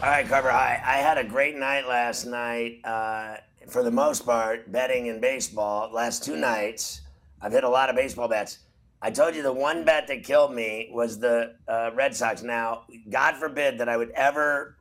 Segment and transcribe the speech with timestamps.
[0.00, 0.52] All right, Carver.
[0.52, 0.80] Hi.
[0.86, 2.78] I had a great night last night.
[2.84, 5.92] Uh, for the most part, betting in baseball.
[5.92, 7.00] Last two nights,
[7.42, 8.58] I've hit a lot of baseball bets.
[9.02, 12.44] I told you the one bet that killed me was the uh, Red Sox.
[12.44, 14.76] Now, God forbid that I would ever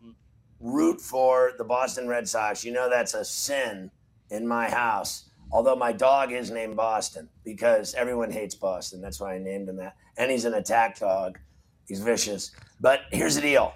[0.60, 2.64] root for the Boston Red Sox.
[2.64, 3.90] You know that's a sin
[4.30, 5.32] in my house.
[5.52, 9.02] Although my dog is named Boston because everyone hates Boston.
[9.02, 9.96] That's why I named him that.
[10.16, 11.40] And he's an attack dog.
[11.88, 12.52] He's vicious.
[12.80, 13.74] But here's the deal.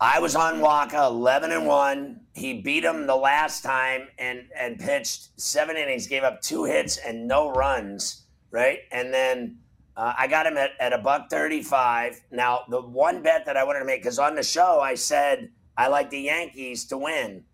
[0.00, 2.20] I was on Wacha, 11 and 1.
[2.34, 6.98] He beat him the last time and, and pitched seven innings, gave up two hits
[6.98, 8.80] and no runs, right?
[8.92, 9.58] And then
[9.96, 12.20] uh, I got him at, at a buck 35.
[12.30, 15.50] Now, the one bet that I wanted to make, because on the show I said
[15.76, 17.44] I like the Yankees to win.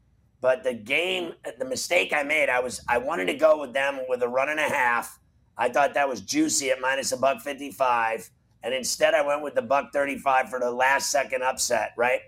[0.42, 4.00] But the game, the mistake I made, I was I wanted to go with them
[4.10, 5.18] with a run and a half.
[5.56, 8.28] I thought that was juicy at minus a buck 55
[8.64, 12.20] and instead I went with the buck 35 for the last second upset, right?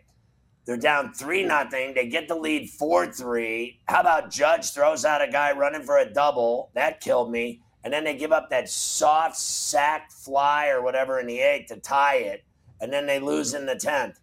[0.66, 1.94] They're down 3 nothing.
[1.94, 3.80] They get the lead 4 3.
[3.86, 6.70] How about Judge throws out a guy running for a double?
[6.74, 7.62] That killed me.
[7.82, 11.76] And then they give up that soft sack fly or whatever in the eighth to
[11.76, 12.44] tie it.
[12.80, 14.16] And then they lose in the 10th.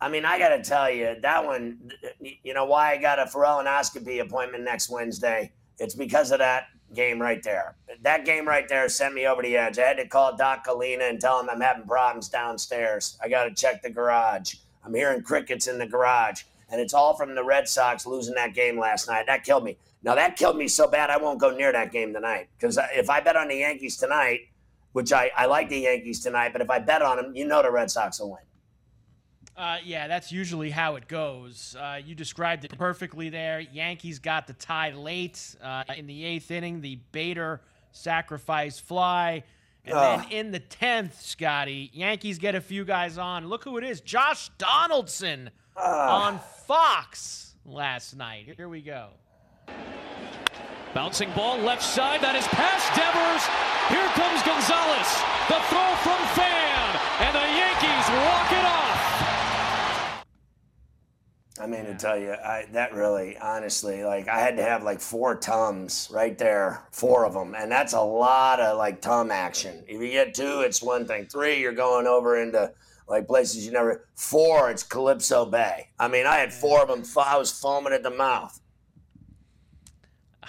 [0.00, 1.90] I mean, I got to tell you, that one,
[2.20, 5.52] you know, why I got a endoscopy appointment next Wednesday?
[5.78, 6.64] It's because of that
[6.94, 7.76] game right there.
[8.02, 9.78] That game right there sent me over the edge.
[9.78, 13.18] I had to call Doc Kalina and tell him I'm having problems downstairs.
[13.22, 14.54] I got to check the garage.
[14.84, 16.42] I'm hearing crickets in the garage.
[16.70, 19.26] And it's all from the Red Sox losing that game last night.
[19.26, 19.76] That killed me.
[20.02, 22.48] Now, that killed me so bad I won't go near that game tonight.
[22.58, 24.40] Because if I bet on the Yankees tonight,
[24.92, 27.62] which I, I like the Yankees tonight, but if I bet on them, you know
[27.62, 28.45] the Red Sox will win.
[29.56, 31.74] Uh, yeah, that's usually how it goes.
[31.80, 33.60] Uh, you described it perfectly there.
[33.60, 36.82] Yankees got the tie late uh, in the eighth inning.
[36.82, 39.44] The Bader sacrifice fly.
[39.86, 43.48] And then in the 10th, Scotty, Yankees get a few guys on.
[43.48, 48.52] Look who it is Josh Donaldson on Fox last night.
[48.56, 49.10] Here we go.
[50.92, 52.20] Bouncing ball left side.
[52.20, 53.44] That is past Devers.
[53.88, 55.10] Here comes Gonzalez.
[55.48, 56.88] The throw from Fan.
[57.20, 58.85] And the Yankees walk it off.
[61.58, 65.00] I mean, to tell you, I, that really, honestly, like I had to have like
[65.00, 69.82] four tums right there, four of them, and that's a lot of like tum action.
[69.86, 71.26] If you get two, it's one thing.
[71.26, 72.72] Three, you're going over into
[73.08, 74.06] like places you never.
[74.14, 75.88] Four, it's Calypso Bay.
[75.98, 77.02] I mean, I had four of them.
[77.16, 78.60] I was foaming at the mouth.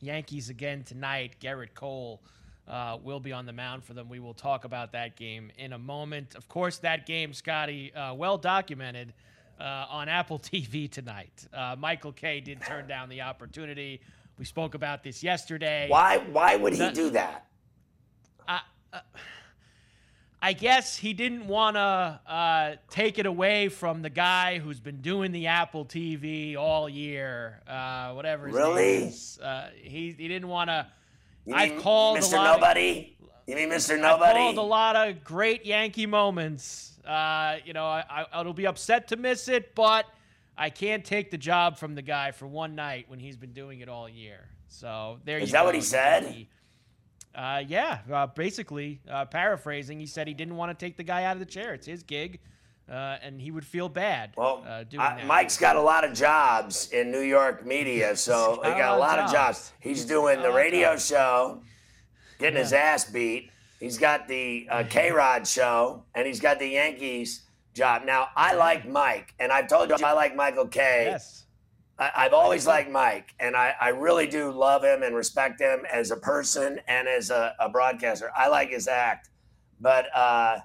[0.00, 1.36] Yankees again tonight.
[1.40, 2.20] Gerrit Cole
[2.68, 4.08] uh, will be on the mound for them.
[4.08, 6.34] We will talk about that game in a moment.
[6.34, 9.12] Of course, that game, Scotty, uh, well documented
[9.60, 11.46] uh, on Apple TV tonight.
[11.52, 14.00] Uh, Michael Kay did turn down the opportunity.
[14.38, 15.86] We spoke about this yesterday.
[15.88, 16.18] Why?
[16.18, 17.46] Why would he the, do that?
[18.48, 18.58] Uh,
[20.44, 25.00] I guess he didn't want to uh, take it away from the guy who's been
[25.00, 29.10] doing the Apple TV all year, uh, whatever his really?
[29.42, 30.86] Uh, he he didn't want to.
[31.50, 32.32] I called Mr.
[32.32, 33.13] Nobody.
[33.46, 34.00] You mean Mr.
[34.00, 34.38] Nobody?
[34.38, 38.66] I called a lot of great Yankee moments uh, you know, I, I, will be
[38.66, 40.06] upset to miss it, but
[40.56, 43.80] I can't take the job from the guy for one night when he's been doing
[43.80, 44.48] it all year.
[44.68, 46.46] So there Is you that what he said?
[47.34, 51.24] Uh, yeah, uh, basically, uh, paraphrasing, he said he didn't want to take the guy
[51.24, 51.74] out of the chair.
[51.74, 52.40] It's his gig.
[52.88, 54.32] uh, and he would feel bad.
[54.36, 55.26] Well, uh, doing I, that.
[55.26, 59.18] Mike's got a lot of jobs in New York media, so he got a lot
[59.18, 59.72] of jobs.
[59.80, 61.62] He's doing the radio show,
[62.38, 63.50] getting his ass beat.
[63.80, 67.42] He's got the uh, K Rod show, and he's got the Yankees
[67.74, 68.02] job.
[68.04, 71.06] Now, I like Mike, and I've told you I like Michael Kay.
[71.10, 71.44] Yes.
[71.98, 75.84] I, I've always liked Mike, and I, I really do love him and respect him
[75.92, 78.30] as a person and as a, a broadcaster.
[78.36, 79.28] I like his act,
[79.80, 80.58] but uh,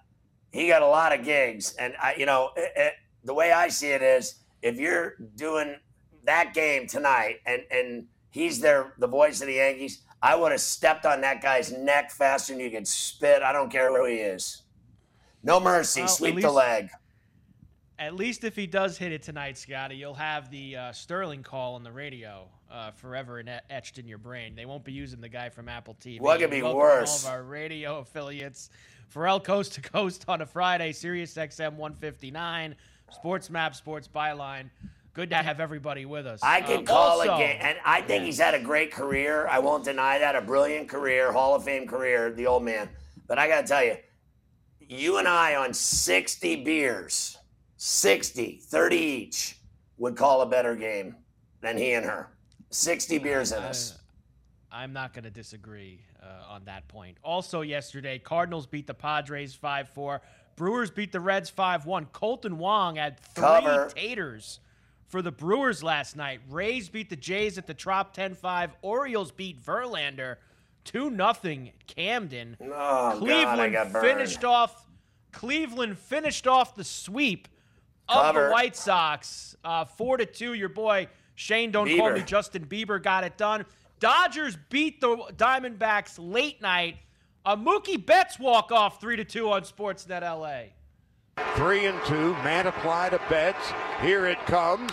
[0.51, 2.93] he got a lot of gigs, and I, you know, it, it,
[3.23, 5.75] the way I see it is, if you're doing
[6.23, 10.61] that game tonight, and and he's there, the voice of the Yankees, I would have
[10.61, 13.41] stepped on that guy's neck faster than you could spit.
[13.41, 14.63] I don't care who he is.
[15.43, 16.89] No mercy, Well, sweep the leg.
[17.97, 21.75] At least if he does hit it tonight, Scotty, you'll have the uh, Sterling call
[21.75, 24.55] on the radio uh, forever and etched in your brain.
[24.55, 26.21] They won't be using the guy from Apple TV.
[26.21, 27.25] What could be Welcome worse?
[27.25, 28.69] All of our radio affiliates.
[29.13, 32.75] Pharrell Coast to Coast on a Friday, Sirius XM 159,
[33.11, 34.69] Sports Map, Sports Byline.
[35.13, 36.39] Good to have everybody with us.
[36.43, 39.47] I can Um, call also- a game, and I think he's had a great career.
[39.47, 42.89] I won't deny that, a brilliant career, Hall of Fame career, the old man.
[43.27, 43.97] But I got to tell you,
[44.79, 47.37] you and I on 60 beers,
[47.77, 49.57] 60, 30 each,
[49.97, 51.15] would call a better game
[51.61, 52.31] than he and her.
[52.69, 53.97] 60 beers in us.
[54.71, 57.17] I'm not going to disagree uh, on that point.
[57.23, 60.21] Also, yesterday, Cardinals beat the Padres 5 4.
[60.55, 62.05] Brewers beat the Reds 5 1.
[62.07, 63.89] Kolten Wong had three Cover.
[63.95, 64.59] taters
[65.09, 66.39] for the Brewers last night.
[66.49, 68.71] Rays beat the Jays at the Trop 10 5.
[68.81, 70.37] Orioles beat Verlander
[70.85, 72.55] 2 0 Camden.
[72.61, 74.85] Oh, God, Cleveland got finished off.
[75.31, 77.47] Cleveland finished off the sweep
[78.07, 78.45] of Cover.
[78.45, 80.53] the White Sox, uh, four to two.
[80.53, 83.65] Your boy Shane, don't call me Justin Bieber, got it done.
[83.99, 86.97] Dodgers beat the Diamondbacks late night.
[87.45, 90.71] A Mookie Betts walk off three to two on Sportsnet LA.
[91.55, 92.33] Three and two.
[92.43, 93.73] Man apply to Betts.
[94.01, 94.91] Here it comes.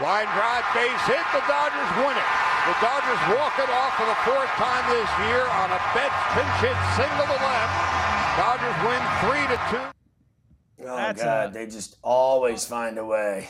[0.00, 1.24] Line drive, base hit.
[1.32, 2.28] The Dodgers win it.
[2.66, 6.56] The Dodgers walk it off for the fourth time this year on a Betts pinch
[6.60, 7.74] hit single to left.
[8.36, 10.86] Dodgers win three to two.
[10.88, 11.50] Oh, That's God.
[11.50, 13.48] a- they just always find a way.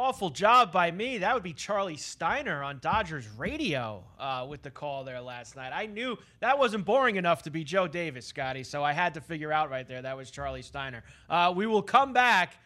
[0.00, 1.18] Awful job by me.
[1.18, 5.72] That would be Charlie Steiner on Dodgers radio uh, with the call there last night.
[5.74, 9.20] I knew that wasn't boring enough to be Joe Davis, Scotty, so I had to
[9.20, 11.02] figure out right there that was Charlie Steiner.
[11.28, 12.58] Uh, we will come back.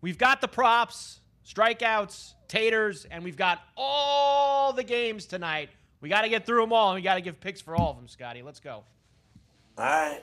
[0.00, 5.70] We've got the props, strikeouts, taters, and we've got all the games tonight.
[6.00, 7.90] We got to get through them all, and we got to give picks for all
[7.90, 8.42] of them, Scotty.
[8.42, 8.84] Let's go.
[9.76, 10.22] All right.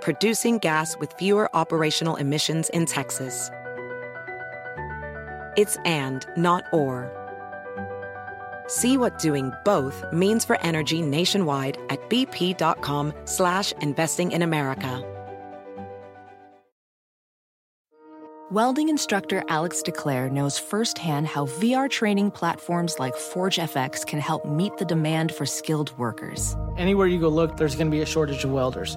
[0.00, 3.50] producing gas with fewer operational emissions in Texas.
[5.56, 7.10] It's and, not or.
[8.68, 15.04] See what doing both means for energy nationwide at bp.com slash investing in America.
[18.52, 24.76] Welding instructor Alex DeClaire knows firsthand how VR training platforms like ForgeFX can help meet
[24.76, 26.56] the demand for skilled workers.
[26.76, 28.96] Anywhere you go look, there's going to be a shortage of welders.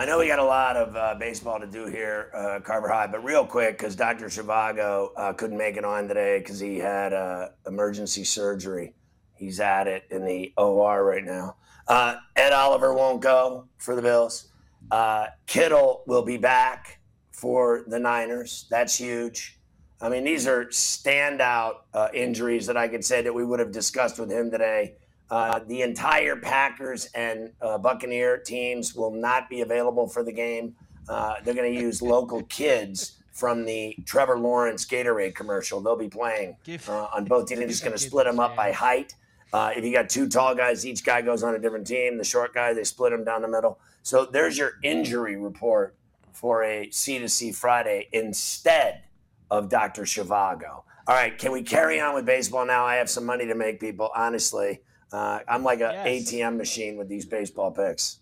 [0.00, 3.06] I know we got a lot of uh, baseball to do here, uh, Carver High,
[3.06, 4.28] but real quick, because Dr.
[4.28, 8.94] Shivago uh, couldn't make it on today because he had uh, emergency surgery.
[9.34, 11.56] He's at it in the OR right now.
[11.86, 14.48] Uh, Ed Oliver won't go for the Bills.
[14.90, 18.64] Uh, Kittle will be back for the Niners.
[18.70, 19.58] That's huge.
[20.00, 21.74] I mean, these are standout
[22.14, 24.94] injuries that I could say that we would have discussed with him today.
[25.30, 30.74] Uh, the entire Packers and uh, Buccaneer teams will not be available for the game.
[31.08, 35.80] Uh, they're going to use local kids from the Trevor Lawrence Gatorade commercial.
[35.80, 36.56] They'll be playing
[36.88, 37.60] uh, on both teams.
[37.60, 39.14] They're just going to split them up by height.
[39.52, 42.18] Uh, if you got two tall guys, each guy goes on a different team.
[42.18, 43.78] The short guy, they split them down the middle.
[44.02, 45.96] So there's your injury report
[46.32, 49.02] for a C to C Friday instead
[49.50, 50.02] of Dr.
[50.02, 50.82] Shivago.
[51.06, 52.84] All right, can we carry on with baseball now?
[52.84, 54.80] I have some money to make people, honestly.
[55.12, 56.32] Uh, I'm like an yes.
[56.32, 58.18] ATM machine with these baseball picks.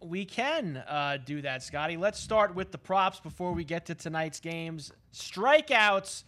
[0.00, 1.96] We can uh, do that, Scotty.
[1.96, 4.92] Let's start with the props before we get to tonight's games.
[5.14, 6.24] Strikeouts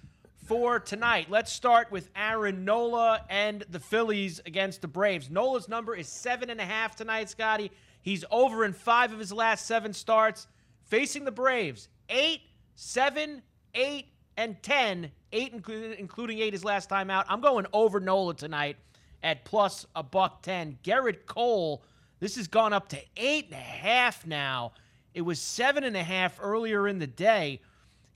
[0.46, 1.26] for tonight.
[1.28, 5.28] Let's start with Aaron Nola and the Phillies against the Braves.
[5.28, 7.70] Nola's number is seven and a half tonight, Scotty.
[8.00, 10.46] He's over in five of his last seven starts.
[10.84, 12.42] Facing the Braves, eight,
[12.76, 13.42] seven,
[13.74, 15.10] eight, and ten.
[15.32, 17.26] Eight, including eight his last time out.
[17.28, 18.76] I'm going over Nola tonight
[19.22, 20.78] at plus a buck ten.
[20.82, 21.82] Gerrit Cole,
[22.20, 24.72] this has gone up to eight and a half now.
[25.14, 27.60] It was seven and a half earlier in the day.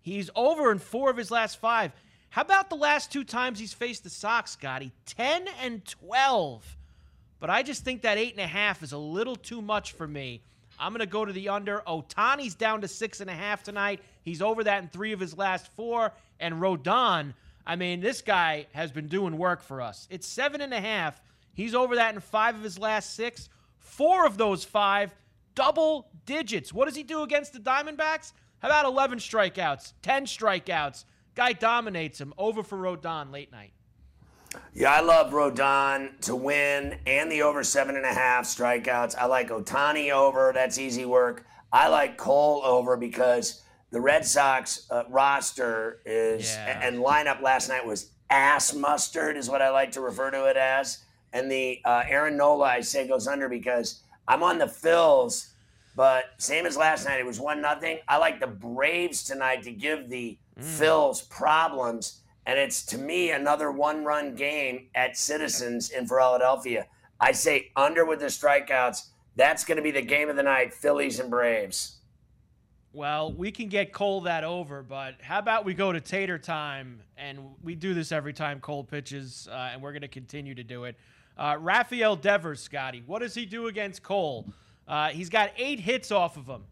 [0.02, 1.92] He's over in four of his last five.
[2.30, 4.92] How about the last two times he's faced the Sox, Scotty?
[5.06, 6.76] 10 and 12.
[7.40, 10.06] But I just think that eight and a half is a little too much for
[10.06, 10.42] me.
[10.78, 11.82] I'm going to go to the under.
[11.86, 14.00] Ohtani's down to six and a half tonight.
[14.22, 16.12] He's over that in three of his last four.
[16.38, 17.34] And Rodon,
[17.70, 20.08] I mean, this guy has been doing work for us.
[20.10, 21.22] It's seven and a half.
[21.54, 23.48] He's over that in five of his last six.
[23.78, 25.14] Four of those five,
[25.54, 26.72] double digits.
[26.72, 28.32] What does he do against the Diamondbacks?
[28.58, 31.04] How about 11 strikeouts, 10 strikeouts?
[31.36, 32.34] Guy dominates him.
[32.36, 33.72] Over for Rodon late night.
[34.74, 39.14] Yeah, I love Rodon to win and the over seven and a half strikeouts.
[39.16, 40.50] I like Ohtani over.
[40.52, 41.46] That's easy work.
[41.72, 46.80] I like Cole over because the Red Sox uh, roster is yeah.
[46.86, 50.56] and lineup last night was ass mustard, is what I like to refer to it
[50.56, 50.98] as.
[51.32, 55.50] And the uh, Aaron Nola, I say, goes under because I'm on the Phils,
[55.96, 57.98] but same as last night, it was one nothing.
[58.08, 60.64] I like the Braves tonight to give the mm.
[60.64, 66.86] Phils problems and it's to me another one run game at Citizens in Philadelphia.
[67.20, 69.06] I say under with the strikeouts.
[69.36, 71.99] That's going to be the game of the night Phillies and Braves.
[72.92, 77.00] Well, we can get Cole that over, but how about we go to Tater time?
[77.16, 80.64] And we do this every time Cole pitches, uh, and we're going to continue to
[80.64, 80.96] do it.
[81.38, 84.44] Uh, Rafael Devers, Scotty, what does he do against Cole?
[84.88, 86.64] Uh, he's got eight hits off of him.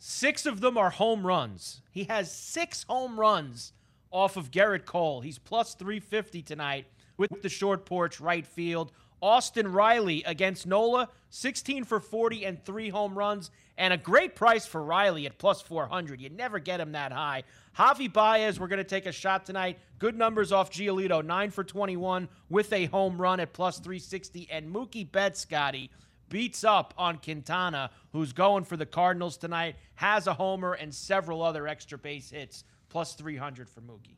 [0.00, 1.82] Six of them are home runs.
[1.92, 3.72] He has six home runs
[4.10, 5.20] off of Gerrit Cole.
[5.20, 6.86] He's plus 350 tonight
[7.16, 8.90] with the short porch right field.
[9.22, 14.66] Austin Riley against Nola, 16 for 40 and three home runs, and a great price
[14.66, 16.20] for Riley at plus 400.
[16.20, 17.44] You never get him that high.
[17.78, 19.78] Javi Baez, we're going to take a shot tonight.
[19.98, 24.48] Good numbers off Giolito, 9 for 21 with a home run at plus 360.
[24.50, 25.90] And Mookie Betts, Scotty,
[26.28, 31.42] beats up on Quintana, who's going for the Cardinals tonight, has a homer and several
[31.42, 34.16] other extra base hits plus 300 for Mookie.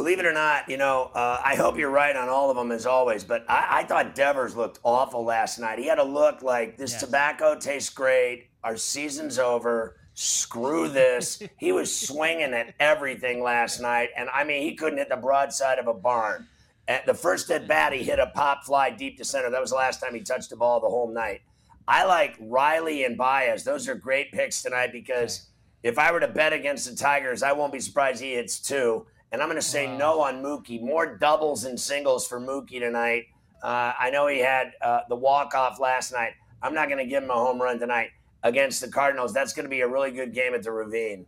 [0.00, 2.72] Believe it or not, you know, uh, I hope you're right on all of them
[2.72, 5.78] as always, but I, I, thought Devers looked awful last night.
[5.78, 7.02] He had a look like this yes.
[7.02, 8.48] tobacco tastes great.
[8.64, 9.98] Our season's over.
[10.14, 11.42] Screw this.
[11.58, 14.08] he was swinging at everything last night.
[14.16, 16.46] And I mean, he couldn't hit the broadside of a barn.
[16.88, 19.50] At the first at bat, he hit a pop fly deep to center.
[19.50, 21.42] That was the last time he touched the ball the whole night.
[21.86, 23.64] I like Riley and Baez.
[23.64, 25.48] Those are great picks tonight because
[25.82, 29.04] if I were to bet against the Tigers, I won't be surprised he hits two.
[29.32, 29.96] And I'm going to say wow.
[29.96, 30.80] no on Mookie.
[30.80, 33.26] More doubles and singles for Mookie tonight.
[33.62, 36.32] Uh, I know he had uh, the walk off last night.
[36.62, 38.10] I'm not going to give him a home run tonight
[38.42, 39.32] against the Cardinals.
[39.32, 41.26] That's going to be a really good game at the Ravine.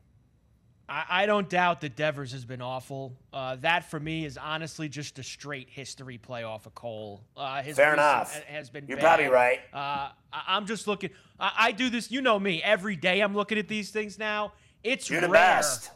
[0.88, 3.12] I, I don't doubt that Devers has been awful.
[3.32, 7.23] Uh, that for me is honestly just a straight history play off of Cole.
[7.37, 8.42] Uh, Fair enough.
[8.44, 8.87] Has been.
[8.87, 9.04] You're bad.
[9.04, 9.61] probably right.
[9.73, 11.11] Uh, I, am just looking.
[11.38, 12.11] I, I, do this.
[12.11, 12.62] You know me.
[12.62, 14.52] Every day I'm looking at these things now.
[14.82, 15.28] It's You're rare.
[15.28, 15.90] the best.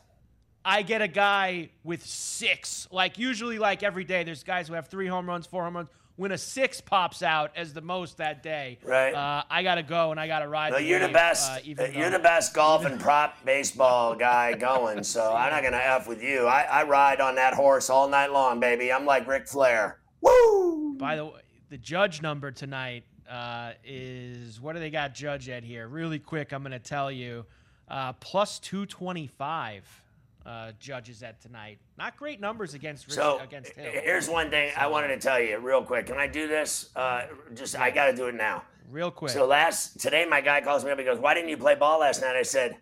[0.67, 2.89] I get a guy with six.
[2.91, 5.89] Like usually, like every day, there's guys who have three home runs, four home runs
[6.17, 9.15] when a six pops out as the most that day, right?
[9.15, 10.73] Uh, I got to go and I got to ride.
[10.73, 11.51] No, the you're wave, the best.
[11.53, 15.05] Uh, you're the best golf and prop baseball guy going.
[15.05, 16.47] So I'm not gonna f with you.
[16.47, 18.93] I, I ride on that horse all night long, baby.
[18.93, 20.01] I'm like Ric Flair.
[20.21, 20.97] Woo!
[20.99, 25.63] By the way, the judge number tonight uh, is what do they got judge at
[25.63, 25.87] here?
[25.87, 27.47] Really quick, I'm gonna tell you,
[27.87, 30.03] uh, plus 225.
[30.47, 31.79] Uh, judges at tonight.
[31.99, 33.91] Not great numbers against So against Hill.
[33.93, 36.07] here's one thing I wanted to tell you real quick.
[36.07, 36.91] Can I do this?
[36.95, 37.23] Uh,
[37.55, 38.63] just I got to do it now.
[38.89, 39.33] Real quick.
[39.33, 40.99] So last today, my guy calls me up.
[40.99, 42.77] He goes, "Why didn't you play ball last night?" I said,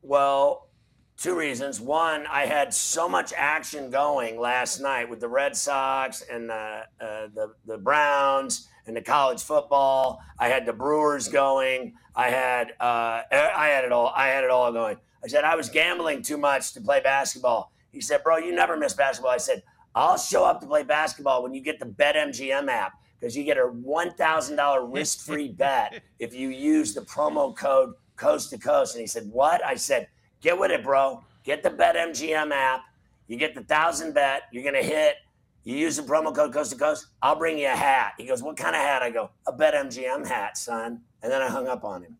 [0.00, 0.70] "Well,
[1.18, 1.80] two reasons.
[1.80, 6.84] One, I had so much action going last night with the Red Sox and the
[6.98, 10.20] uh, the, the Browns and the college football.
[10.38, 11.94] I had the Brewers going.
[12.16, 14.10] I had uh, I had it all.
[14.16, 14.96] I had it all going.
[15.24, 17.72] I said I was gambling too much to play basketball.
[17.90, 19.62] He said, "Bro, you never miss basketball." I said,
[19.94, 23.56] "I'll show up to play basketball when you get the BetMGM app." Because you get
[23.56, 28.94] a $1,000 risk free bet if you use the promo code coast to coast.
[28.94, 29.64] And he said, What?
[29.64, 30.08] I said,
[30.40, 31.22] Get with it, bro.
[31.42, 32.82] Get the BetMGM app.
[33.26, 34.42] You get the thousand bet.
[34.52, 35.16] You're going to hit.
[35.62, 37.06] You use the promo code coast to coast.
[37.22, 38.12] I'll bring you a hat.
[38.18, 39.02] He goes, What kind of hat?
[39.02, 41.00] I go, A BetMGM hat, son.
[41.22, 42.18] And then I hung up on him.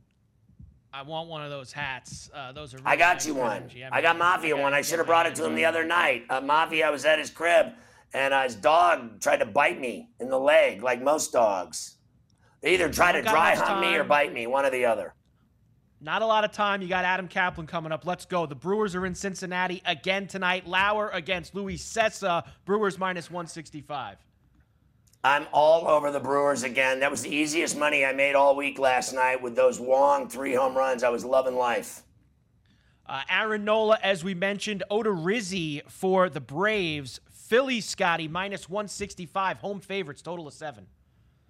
[0.95, 2.31] I want one of those hats.
[2.33, 2.79] Uh, those are.
[2.85, 3.69] I got nice you one.
[3.91, 4.17] I got.
[4.17, 4.73] Mafia one.
[4.73, 6.23] I should have brought it to him the other night.
[6.31, 7.73] Uh, Mafia, I was at his crib,
[8.13, 11.97] and uh, his dog tried to bite me in the leg, like most dogs.
[12.61, 15.15] They either try to dry hunt me or bite me, one or the other.
[16.01, 16.81] Not a lot of time.
[16.81, 18.07] You got Adam Kaplan coming up.
[18.07, 18.47] Let's go.
[18.47, 20.65] The Brewers are in Cincinnati again tonight.
[20.65, 22.47] Lauer against Luis Cessa.
[22.67, 24.19] Brewers minus 165.
[25.25, 27.01] I'm all over the Brewers again.
[27.01, 30.55] That was the easiest money I made all week last night with those long three
[30.55, 31.03] home runs.
[31.03, 32.03] I was loving life.
[33.07, 37.21] Uh, Aaron Nola, as we mentioned, Odorizzi for the Braves.
[37.31, 39.59] Philly Scotty minus 165.
[39.59, 40.87] Home favorites, total of seven.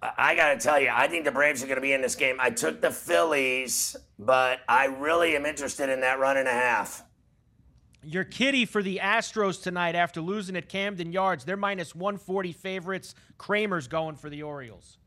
[0.01, 2.01] I- I got to tell you, I think the Braves are going to be in
[2.01, 2.37] this game.
[2.39, 7.03] I took the Phillies, but I really am interested in that run and a half.
[8.09, 11.45] Urquidy for the Astros tonight after losing at Camden Yards.
[11.45, 13.15] They're minus 140 favorites.
[13.37, 14.97] Kremer's going for the Orioles.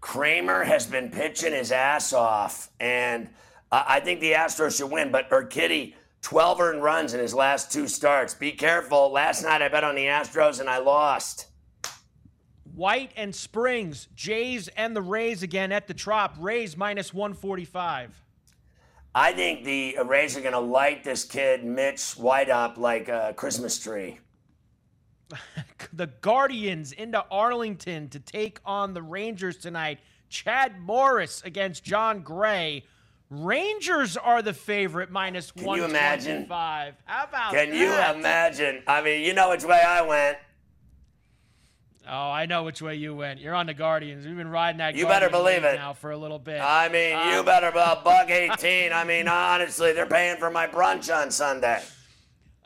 [0.00, 3.28] Kremer has been pitching his ass off, and
[3.70, 5.10] I I think the Astros should win.
[5.10, 8.34] But Urquidy, 12 earned runs in his last two starts.
[8.34, 9.10] Be careful.
[9.10, 11.46] Last night I bet on the Astros and I lost.
[12.74, 16.36] White and Springs, Jays and the Rays again at the Trop.
[16.38, 18.22] Rays minus 145.
[19.14, 23.34] I think the Rays are going to light this kid Mitch White up like a
[23.36, 24.18] Christmas tree.
[25.92, 29.98] The Guardians into Arlington to take on the Rangers tonight.
[30.28, 32.84] Chad Morris against Jon Gray.
[33.28, 36.48] Rangers are the favorite minus Can you imagine?
[36.48, 36.94] 125.
[37.04, 38.82] How about Can you imagine?
[38.86, 40.38] I mean, you know which way I went.
[42.12, 43.38] Oh, I know which way you went.
[43.38, 44.26] You're on the Guardians.
[44.26, 44.96] We've been riding that.
[44.96, 45.76] You better believe it.
[45.76, 46.60] now for a little bit.
[46.60, 47.72] I mean, you Um, better a
[48.04, 48.92] buck 18.
[48.92, 51.80] I mean, honestly, they're paying for my brunch on Sunday.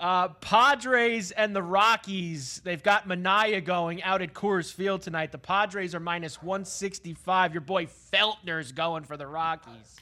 [0.00, 5.30] Uh, Padres and the Rockies, they've got Manaea going out at Coors Field tonight.
[5.30, 7.52] The Padres are minus 165.
[7.52, 9.96] Your boy Feltner's going for the Rockies.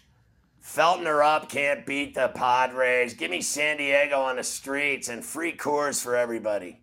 [0.64, 3.14] Feltner up can't beat the Padres.
[3.14, 6.81] Give me San Diego on the streets and free Coors for everybody.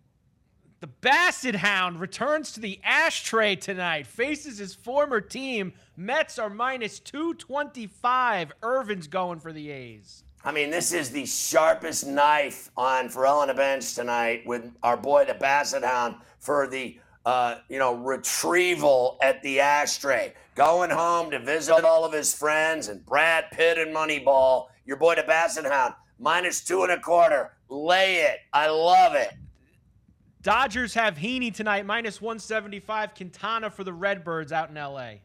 [0.80, 5.74] The Basset Hound returns to the ashtray tonight, faces his former team.
[5.98, 8.54] Mets are minus 225.
[8.64, 10.24] Irvin's going for the A's.
[10.46, 14.96] I mean, this is the sharpest knife on Pharrell on the bench tonight with our
[14.96, 20.34] boy the Basset Hound for the uh, you know retrieval at the ashtray.
[20.56, 24.68] Going home to visit all of his friends and Brad Pitt and Moneyball.
[24.86, 27.52] Your boy the Basset Hound minus two and a quarter.
[27.68, 28.38] Lay it.
[28.54, 29.34] I love it.
[30.42, 33.14] Dodgers have Heaney tonight, minus 175.
[33.14, 35.16] Quintana for the Redbirds out in LA.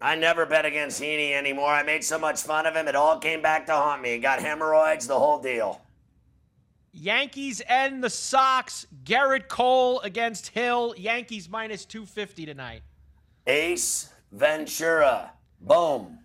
[0.00, 1.70] I never bet against Heaney anymore.
[1.70, 2.86] I made so much fun of him.
[2.86, 4.12] It all came back to haunt me.
[4.12, 5.80] He got hemorrhoids, the whole deal.
[6.92, 8.86] Yankees and the Sox.
[9.04, 10.94] Gerrit Cole against Hill.
[10.98, 12.82] Yankees minus 250 tonight.
[13.46, 15.32] Ace Ventura.
[15.62, 16.18] Boom.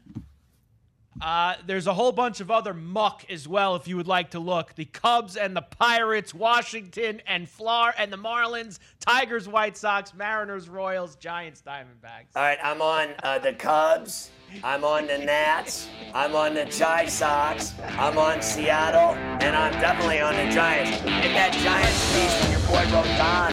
[1.22, 4.40] Uh, there's a whole bunch of other muck as well if you would like to
[4.40, 4.76] look.
[4.76, 10.68] The Cubs and the Pirates, Washington and Flor and the Marlins, Tigers, White Sox, Mariners,
[10.68, 12.36] Royals, Giants, Diamondbacks.
[12.36, 14.32] All right, I'm on uh, the Cubs.
[14.64, 15.88] I'm on the Nats.
[16.14, 17.74] I'm on the Chi Sox.
[17.98, 19.16] I'm on Seattle.
[19.42, 20.92] And I'm definitely on the Giants.
[21.02, 23.53] Get that Giants piece when your boy wrote Don.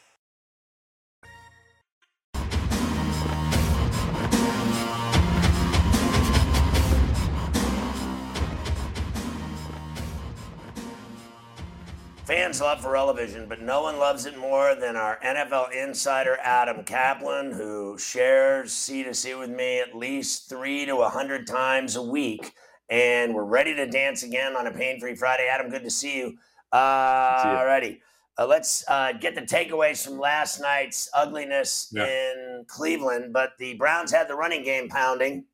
[12.25, 17.51] Fans love Vision, but no one loves it more than our NFL insider Adam Kaplan,
[17.51, 22.01] who shares C to C with me at least three to a hundred times a
[22.01, 22.53] week.
[22.89, 25.47] And we're ready to dance again on a pain-free Friday.
[25.51, 26.37] Adam, good to see you.
[26.71, 27.99] Uh, Alrighty,
[28.37, 32.05] uh, let's uh, get the takeaways from last night's ugliness yeah.
[32.05, 33.33] in Cleveland.
[33.33, 35.45] But the Browns had the running game pounding.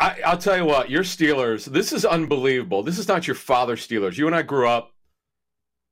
[0.00, 2.82] I, will tell you what, your Steelers, this is unbelievable.
[2.82, 4.16] This is not your father's Steelers.
[4.16, 4.92] You and I grew up,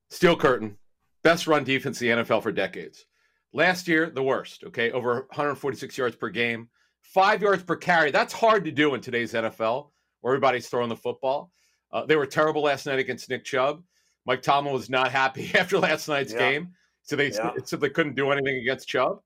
[0.09, 0.79] steel curtain,
[1.23, 3.05] best run defense in the NFL for decades.
[3.53, 4.91] Last year, the worst, okay?
[4.93, 6.71] Over 146 yards per game,
[7.03, 8.11] five yards per carry.
[8.11, 9.91] That's hard to do in today's NFL
[10.23, 11.53] where everybody's throwing the football.
[11.93, 13.83] Uh, they were terrible last night against Nick Chubb.
[14.25, 16.39] Mike Tomlin was not happy after last night's yeah.
[16.39, 16.73] game.
[17.03, 17.53] So they yeah.
[17.65, 19.21] simply couldn't do anything against Chubb.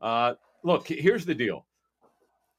[0.00, 1.66] Uh, look, here's the deal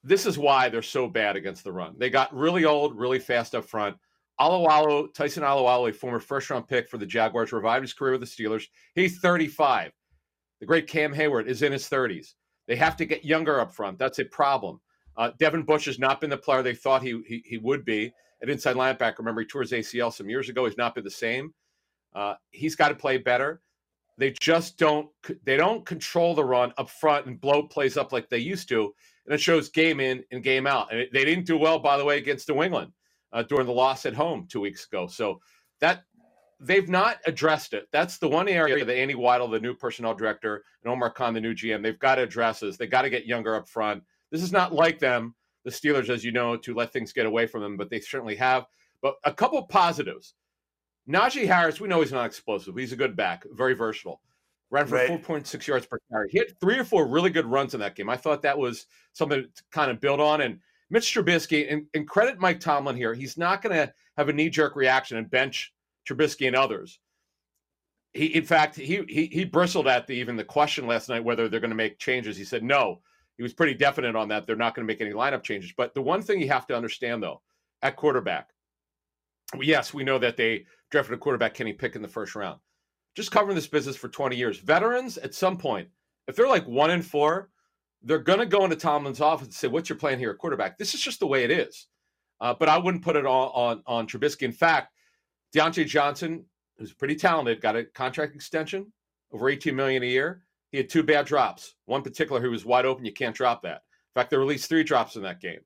[0.03, 1.95] this is why they're so bad against the run.
[1.97, 3.97] They got really old, really fast up front.
[4.39, 8.21] Alualu, Tyson Alualu, a former first round pick for the Jaguars, revived his career with
[8.21, 8.65] the Steelers.
[8.93, 9.91] He's 35.
[10.59, 12.33] The great Cam Heyward is in his 30s.
[12.67, 13.97] They have to get younger up front.
[13.97, 14.79] That's a problem.
[15.15, 18.13] Uh, Devin Bush has not been the player they thought he, he, he would be
[18.41, 19.19] at inside linebacker.
[19.19, 20.65] Remember, he tore his ACL some years ago.
[20.65, 21.53] He's not been the same.
[22.13, 23.61] Uh, he's got to play better.
[24.17, 25.09] They just don't
[25.43, 28.93] they don't control the run up front and blow plays up like they used to
[29.27, 30.91] and it shows game in and game out.
[30.91, 32.93] And they didn't do well, by the way, against New England
[33.33, 35.07] uh, during the loss at home two weeks ago.
[35.07, 35.41] So
[35.81, 36.03] that
[36.59, 37.87] they've not addressed it.
[37.91, 41.41] That's the one area that Andy Weidl, the new personnel director, and Omar Khan, the
[41.41, 44.03] new GM, they've got to address is they got to get younger up front.
[44.31, 45.35] This is not like them,
[45.65, 48.35] the Steelers, as you know, to let things get away from them, but they certainly
[48.37, 48.65] have.
[49.01, 50.33] But a couple positives.
[51.07, 52.75] Najee Harris, we know he's not explosive.
[52.75, 54.21] He's a good back, very versatile
[54.69, 55.09] ran for right.
[55.09, 56.29] 4.6 yards per carry.
[56.29, 58.09] He had three or four really good runs in that game.
[58.09, 60.41] I thought that was something to kind of build on.
[60.41, 64.33] And Mitch Trubisky, and, and credit Mike Tomlin here, he's not going to have a
[64.33, 65.73] knee jerk reaction and bench
[66.07, 66.99] Trubisky and others.
[68.13, 71.49] He, in fact, he, he he bristled at the even the question last night whether
[71.49, 72.37] they're going to make changes.
[72.37, 73.01] He said no.
[73.35, 74.47] He was pretty definite on that.
[74.47, 75.71] They're not going to make any lineup changes.
[75.77, 77.41] But the one thing you have to understand though,
[77.83, 78.49] at quarterback,
[79.59, 82.59] yes, we know that they drafted a quarterback Kenny Pickett in the first round
[83.17, 84.59] just covering this business for 20 years.
[84.59, 85.87] Veterans, at some point,
[86.27, 87.49] if they're like one in four,
[88.03, 90.77] they're going to go into Tomlin's office and say, "What's your plan here at quarterback?"
[90.77, 91.87] This is just the way it is.
[92.39, 94.43] Uh, but I wouldn't put it all on on Trubisky.
[94.43, 94.93] In fact,
[95.51, 96.45] Diontae Johnson,
[96.77, 98.93] who's pretty talented, got a contract extension
[99.31, 100.43] over 18 million a year.
[100.71, 101.73] He had two bad drops.
[101.85, 103.03] One particular who was wide open.
[103.03, 103.81] You can't drop that.
[103.81, 105.61] In fact, there were at least three drops in that game.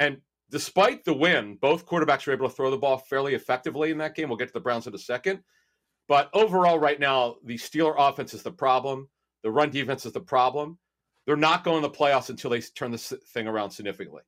[0.00, 0.16] And
[0.50, 4.16] despite the win, both quarterbacks were able to throw the ball fairly effectively in that
[4.16, 4.28] game.
[4.28, 5.44] We'll get to the Browns in a second.
[6.08, 9.08] But overall, right now, the Steeler offense is the problem.
[9.42, 10.78] The run defense is the problem.
[11.26, 14.22] They're not going to the playoffs until they turn this thing around significantly.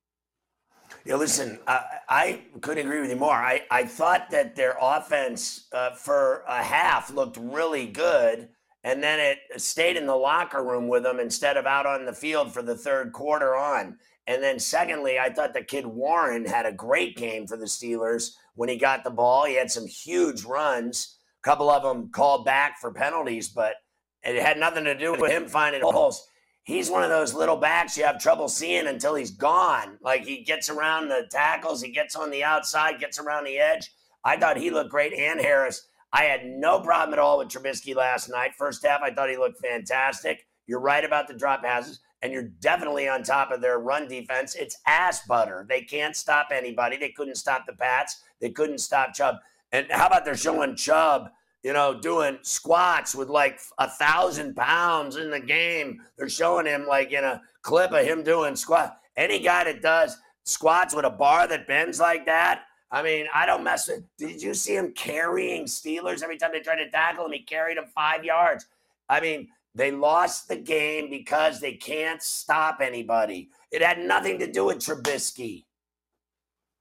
[1.05, 3.33] Yeah, listen, I, I couldn't agree with you more.
[3.33, 8.49] I, I thought that their offense uh, for a half looked really good,
[8.83, 12.13] and then it stayed in the locker room with them instead of out on the
[12.13, 13.97] field for the third quarter on.
[14.27, 18.35] And then, secondly, I thought the kid Warren had a great game for the Steelers
[18.53, 19.45] when he got the ball.
[19.45, 23.75] He had some huge runs couple of them called back for penalties, but
[24.23, 26.27] it had nothing to do with him finding holes.
[26.63, 29.97] He's one of those little backs you have trouble seeing until he's gone.
[30.01, 33.91] Like he gets around the tackles, he gets on the outside, gets around the edge.
[34.23, 35.13] I thought he looked great.
[35.13, 38.53] And Harris, I had no problem at all with Trubisky last night.
[38.55, 40.45] First half, I thought he looked fantastic.
[40.67, 41.99] You're right about the drop passes.
[42.21, 45.65] and you're definitely on top of their run defense, it's ass butter.
[45.67, 46.97] They can't stop anybody.
[46.97, 48.21] They couldn't stop the Pats.
[48.39, 49.37] They couldn't stop Chubb.
[49.71, 51.29] And how about they're showing Chubb,
[51.63, 56.01] you know, doing squats with like a thousand pounds in the game?
[56.17, 58.97] They're showing him like in a clip of him doing squat.
[59.15, 63.45] Any guy that does squats with a bar that bends like that, I mean, I
[63.45, 64.03] don't mess with.
[64.17, 67.31] Did you see him carrying Steelers every time they tried to tackle him?
[67.31, 68.65] He carried him five yards.
[69.07, 73.49] I mean, they lost the game because they can't stop anybody.
[73.71, 75.63] It had nothing to do with Trubisky.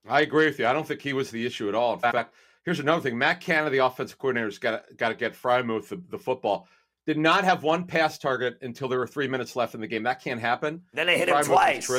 [0.09, 0.67] I agree with you.
[0.67, 1.95] I don't think he was the issue at all.
[1.95, 2.35] In fact,
[2.71, 6.01] here's another thing: Matt Canada, the offensive coordinator, has got got to get Freiermuth the,
[6.09, 6.69] the football.
[7.05, 10.05] Did not have one pass target until there were three minutes left in the game.
[10.05, 10.83] That can't happen.
[10.93, 11.91] Then they hit him twice.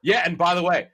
[0.00, 0.88] Yeah, and by the way,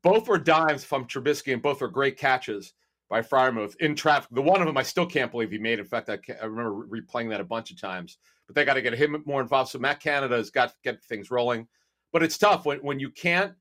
[0.00, 2.72] both were dimes from Trubisky, and both were great catches
[3.10, 4.28] by Freiermuth in traffic.
[4.30, 5.80] The one of them I still can't believe he made.
[5.80, 8.18] In fact, I, I remember replaying that a bunch of times.
[8.46, 9.70] But they got to get him more involved.
[9.70, 11.66] So Matt Canada has got to get things rolling.
[12.12, 13.54] But it's tough when when you can't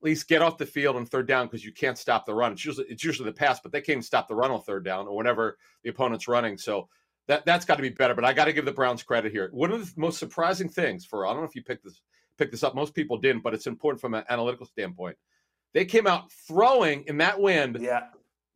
[0.00, 2.52] at least get off the field on third down because you can't stop the run.
[2.52, 4.84] It's usually it's usually the pass, but they can't even stop the run on third
[4.84, 6.56] down or whenever the opponent's running.
[6.56, 6.88] So
[7.26, 8.14] that that's got to be better.
[8.14, 9.48] But I got to give the Browns credit here.
[9.52, 12.00] One of the most surprising things for I don't know if you picked this
[12.38, 12.74] picked this up.
[12.74, 15.16] Most people didn't, but it's important from an analytical standpoint.
[15.74, 18.06] They came out throwing in that wind yeah.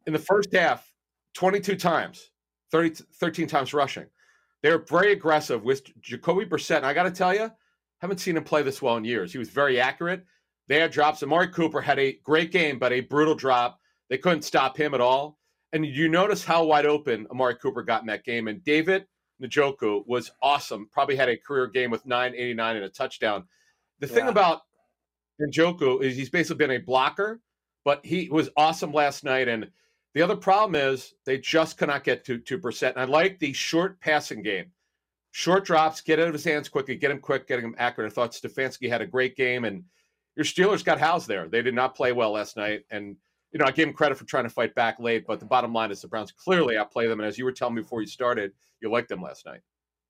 [0.07, 0.93] in the first half
[1.35, 2.31] 22 times,
[2.71, 4.07] 30, 13 times rushing.
[4.63, 6.79] They were very aggressive with Jacoby Brissett.
[6.79, 7.51] And I got to tell you,
[8.01, 9.33] haven't seen him play this well in years.
[9.33, 10.25] He was very accurate.
[10.69, 11.23] They had drops.
[11.23, 13.81] Amari Cooper had a great game, but a brutal drop.
[14.09, 15.39] They couldn't stop him at all.
[15.73, 18.49] And you notice how wide open Amari Cooper got in that game.
[18.49, 19.07] And David
[19.43, 20.89] Njoku was awesome.
[20.93, 23.45] Probably had a career game with 989 and a touchdown.
[24.01, 24.63] The thing about
[25.41, 27.41] Njoku is he's basically been a blocker,
[27.85, 29.49] but he was awesome last night.
[29.49, 29.71] And
[30.15, 32.97] the other problem is they just cannot get to two percent.
[32.97, 34.67] And I like the short passing game,
[35.31, 38.13] short drops, get out of his hands quickly, get him quick, getting him accurate.
[38.13, 39.85] I thought Stefanski had a great game, and
[40.37, 41.49] your Steelers got housed there.
[41.49, 43.17] They did not play well last night, and
[43.53, 45.27] you know I gave them credit for trying to fight back late.
[45.27, 47.75] But the bottom line is the Browns clearly outplay them, and as you were telling
[47.75, 49.61] me before you started, you liked them last night.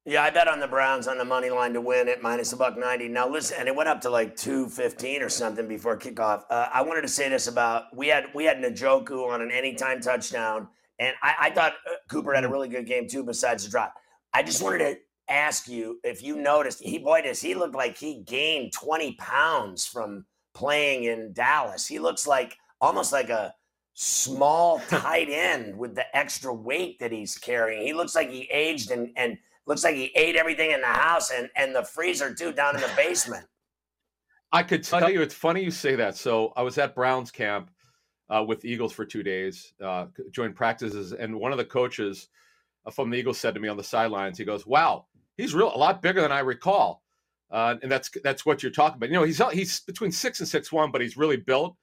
[0.04, 2.56] Yeah, I bet on the Browns on the money line to win at minus a
[2.56, 3.06] buck ninety.
[3.06, 6.42] Now listen, and it went up to like two fifteen or something before kickoff.
[6.50, 10.00] Uh, I wanted to say this about we had we had Njoku on an anytime
[10.00, 13.22] touchdown, and I, I thought uh, Cooper had a really good game too.
[13.22, 13.94] Besides the drop,
[14.34, 14.96] I just wanted to
[15.32, 19.86] ask you if you noticed he boy does he look like he gained twenty pounds
[19.86, 21.86] from playing in Dallas.
[21.86, 23.54] He looks like almost like a
[23.94, 27.86] small tight end with the extra weight that he's carrying.
[27.86, 31.30] He looks like he aged and and looks like he ate everything in the house
[31.30, 33.46] and and the freezer too down in the basement.
[34.54, 36.14] I could tell you, it's funny you say that.
[36.14, 37.70] So I was at Browns camp
[38.28, 42.28] uh, with Eagles for two days, uh, joined practices, and one of the coaches
[42.84, 45.74] uh, from the Eagles said to me on the sidelines, he goes, "Wow, he's real
[45.74, 47.02] a lot bigger than I recall."
[47.50, 49.10] Uh, and that's that's what you're talking about.
[49.10, 51.76] You know, he's he's between six and six one, but he's really built.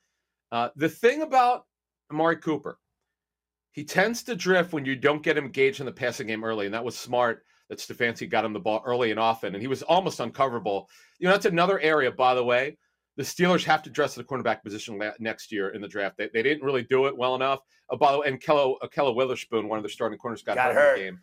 [0.51, 1.65] Uh, the thing about
[2.11, 2.79] Amari Cooper,
[3.71, 6.65] he tends to drift when you don't get him engaged in the passing game early,
[6.65, 9.67] and that was smart that Stefanski got him the ball early and often, and he
[9.67, 10.87] was almost uncoverable.
[11.19, 12.77] You know, that's another area, by the way.
[13.17, 16.17] The Steelers have to dress the cornerback position next year in the draft.
[16.17, 17.59] They, they didn't really do it well enough.
[17.89, 20.55] Uh, by the way, and Kello, uh, Kello Witherspoon, one of their starting corners, got,
[20.55, 21.19] got hurt, in the game.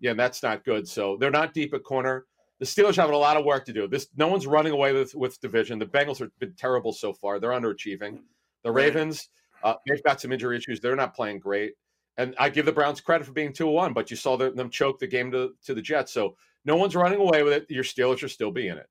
[0.00, 0.88] Yeah, that's not good.
[0.88, 2.26] So they're not deep at corner.
[2.60, 3.86] The Steelers have a lot of work to do.
[3.86, 5.78] This no one's running away with with division.
[5.78, 7.38] The Bengals have been terrible so far.
[7.38, 8.20] They're underachieving.
[8.64, 9.28] The Ravens,
[9.62, 10.80] uh, they've got some injury issues.
[10.80, 11.74] They're not playing great.
[12.16, 14.98] And I give the Browns credit for being 2 1, but you saw them choke
[14.98, 16.12] the game to, to the Jets.
[16.12, 17.66] So no one's running away with it.
[17.68, 18.88] Your Steelers are still being in it.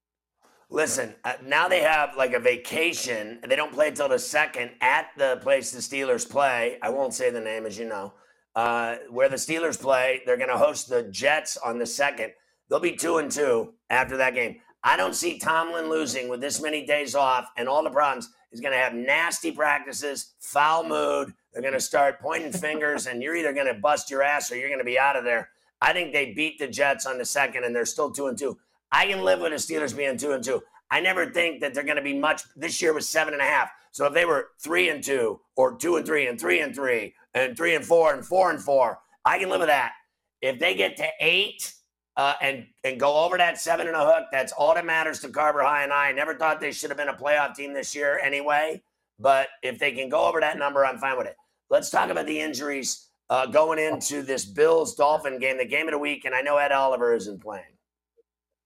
[0.69, 3.39] Listen, uh, now they have like a vacation.
[3.47, 6.77] They don't play until the second at the place the Steelers play.
[6.81, 8.13] I won't say the name, as you know.
[8.57, 12.31] Uh, where the Steelers play, they're going to host the Jets on the second.
[12.67, 14.55] They'll be two and two after that game.
[14.83, 18.29] I don't see Tomlin losing with this many days off and all the problems.
[18.49, 21.35] He's going to have nasty practices, foul mood.
[21.53, 24.55] They're going to start pointing fingers, and you're either going to bust your ass or
[24.55, 25.49] you're going to be out of there.
[25.79, 28.57] I think they beat the Jets on the second, and they're still two and two.
[28.91, 30.63] I can live with the Steelers being two and two.
[30.89, 32.41] I never think that they're going to be much.
[32.55, 33.69] This year was seven and a half.
[33.91, 37.13] So if they were three and two, or two and three, and three and three,
[37.37, 39.93] and three and four, and four and four, I can live with that.
[40.41, 41.73] If they get to eight
[42.17, 44.25] uh, and and go over that seven and a hook.
[44.31, 46.09] That's all that matters to Carver High and I.
[46.09, 48.81] I never thought they should have been a playoff team this year anyway.
[49.19, 51.37] But if they can go over that number, I'm fine with it.
[51.69, 55.91] Let's talk about the injuries uh, going into this Bills Dolphin game, the game of
[55.91, 56.25] the week.
[56.25, 57.65] And I know Ed Oliver isn't playing.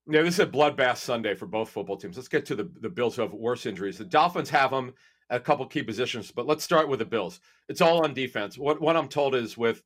[0.10, 2.18] Yeah, this is a bloodbath Sunday for both football teams.
[2.18, 3.98] Let's get to the, the Bills who have worse injuries.
[3.98, 4.94] The Dolphins have them
[5.32, 7.40] a couple key positions, but let's start with the Bills.
[7.70, 8.58] It's all on defense.
[8.58, 9.82] What what I'm told is with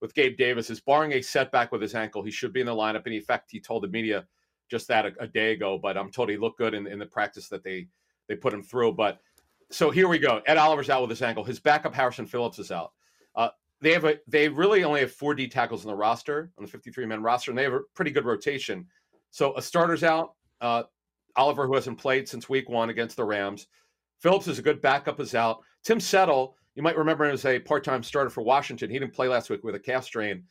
[0.00, 2.74] with Gabe Davis is barring a setback with his ankle, he should be in the
[2.74, 3.06] lineup.
[3.06, 4.26] And in fact, he told the media
[4.70, 7.06] just that a, a day ago, but I'm told he looked good in, in the
[7.06, 7.88] practice that they
[8.28, 8.92] they put him through.
[8.92, 9.20] But
[9.70, 10.42] so here we go.
[10.46, 11.44] Ed Oliver's out with his ankle.
[11.44, 12.92] His backup Harrison Phillips is out.
[13.34, 16.64] Uh, they have a they really only have four D tackles on the roster on
[16.64, 18.86] the 53 man roster, and they have a pretty good rotation.
[19.30, 20.34] So a starter's out.
[20.60, 20.84] Uh,
[21.36, 23.68] Oliver, who hasn't played since week one against the Rams.
[24.20, 25.60] Phillips is a good backup, is out.
[25.84, 28.90] Tim Settle, you might remember him as a part time starter for Washington.
[28.90, 30.44] He didn't play last week with a calf strain.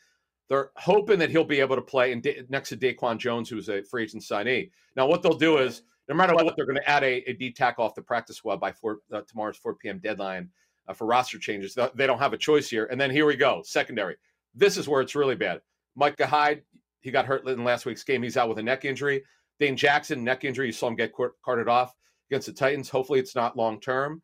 [0.49, 3.83] They're hoping that he'll be able to play in, next to Daquan Jones, who's a
[3.83, 4.71] free agent signee.
[4.95, 7.51] Now, what they'll do is, no matter what, they're going to add a, a D
[7.51, 9.99] tackle off the practice squad by four, uh, tomorrow's 4 p.m.
[9.99, 10.49] deadline
[10.87, 11.77] uh, for roster changes.
[11.95, 12.85] They don't have a choice here.
[12.85, 14.15] And then here we go, secondary.
[14.55, 15.59] This is where it's really bad.
[15.95, 16.61] Micah Hyde,
[17.01, 18.23] he got hurt in last week's game.
[18.23, 19.23] He's out with a neck injury.
[19.59, 20.67] Dane Jackson, neck injury.
[20.67, 21.11] You saw him get
[21.43, 21.93] carted off
[22.29, 22.89] against the Titans.
[22.89, 24.21] Hopefully, it's not long term.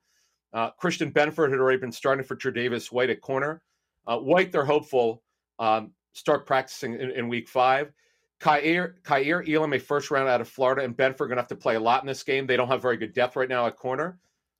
[0.53, 3.63] Uh, Christian Benford had already been starting for Tre'Davious White at corner.
[4.05, 5.23] Uh, White, they're hopeful,
[5.59, 7.91] um, start practicing in, in week five.
[8.39, 11.55] Kaiir, Kaiir Elam, a first round out of Florida, and Benford going to have to
[11.55, 12.45] play a lot in this game.
[12.45, 14.19] They don't have very good depth right now at corner.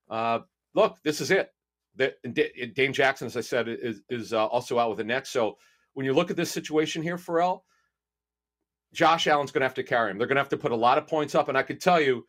[0.09, 0.39] Uh,
[0.73, 1.53] look, this is it.
[1.95, 2.15] The,
[2.73, 5.25] Dane Jackson, as I said, is, is uh, also out with a neck.
[5.25, 5.57] So
[5.93, 7.65] when you look at this situation here, Ferrall,
[8.93, 10.17] Josh Allen's going to have to carry him.
[10.17, 11.49] They're going to have to put a lot of points up.
[11.49, 12.25] And I can tell you,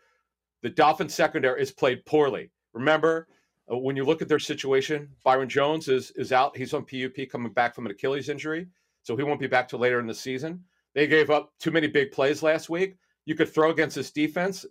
[0.65, 2.51] the Dolphins secondary is played poorly.
[2.73, 3.29] Remember,
[3.71, 6.57] uh, when you look at their situation, Byron Jones is is out.
[6.57, 8.67] He's on PUP coming back from an Achilles injury,
[9.03, 10.65] so he won't be back till later in the season.
[10.95, 12.97] They gave up too many big plays last week.
[13.27, 14.65] You could throw against this defense,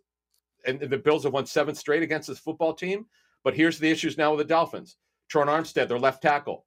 [0.66, 3.06] and, the Bills have won seven straight against this football team.
[3.44, 4.98] But here's the issues now with the Dolphins.
[5.32, 6.66] Terron Armstead, their left tackle,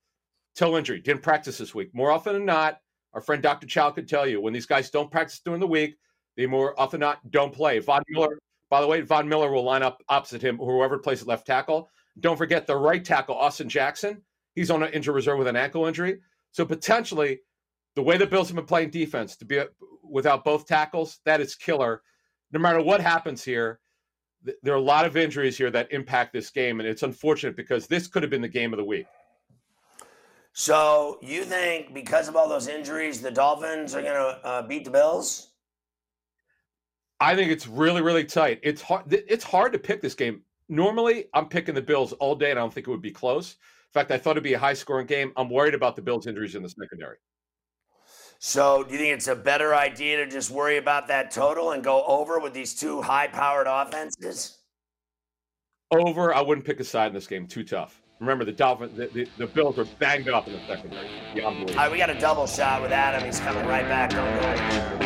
[0.55, 1.93] toe injury, didn't practice this week.
[1.93, 2.79] More often than not,
[3.13, 3.67] our friend Dr.
[3.67, 5.97] Chao could tell you when these guys don't practice during the week,
[6.37, 7.81] they more often than not don't play.
[7.81, 8.39] Von Miller,
[8.71, 11.91] by the way, Von Miller will line up opposite him, whoever plays at left tackle.
[12.21, 14.23] Don't forget the right tackle, Austin Jackson.
[14.55, 16.21] He's on an injury reserve with an ankle injury.
[16.53, 17.41] So potentially,
[17.95, 19.61] the way the Bills have been playing defense to be
[20.03, 22.03] without both tackles, that is killer.
[22.53, 23.81] No matter what happens here,
[24.63, 27.87] there are a lot of injuries here that impact this game, and it's unfortunate because
[27.87, 29.07] this could have been the game of the week.
[30.53, 34.85] So you think because of all those injuries, the Dolphins are going to uh, beat
[34.85, 35.49] the Bills?
[37.21, 38.61] I think it's really, really tight.
[38.63, 39.05] It's hard.
[39.11, 40.43] It's hard to pick this game.
[40.69, 43.53] Normally, I'm picking the Bills all day, and I don't think it would be close.
[43.53, 45.33] In fact, I thought it'd be a high-scoring game.
[45.37, 47.17] I'm worried about the Bills' injuries in the secondary.
[48.39, 51.83] So, do you think it's a better idea to just worry about that total and
[51.83, 54.59] go over with these two high-powered offenses?
[55.93, 56.35] Over.
[56.35, 57.47] I wouldn't pick a side in this game.
[57.47, 58.03] Too tough.
[58.19, 61.09] Remember, the Dolphins, the, the, the, Bills are banged up in the secondary.
[61.43, 63.25] All right, we got a double shot with Adam.
[63.25, 65.06] He's coming right back.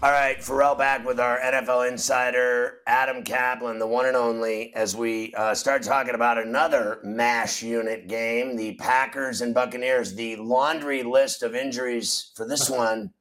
[0.00, 4.94] All right, Ferrall back with our NFL insider, Adam Caplan, the one and only, as
[4.94, 10.14] we uh, start talking about another MASH unit game, the Packers and Buccaneers.
[10.14, 13.12] The laundry list of injuries for this one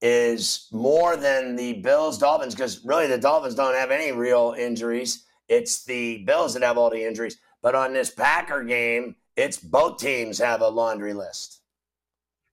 [0.00, 5.26] is more than the Bills Dolphins because really the Dolphins don't have any real injuries.
[5.48, 7.38] It's the Bills that have all the injuries.
[7.60, 11.62] But on this Packer game, it's both teams have a laundry list.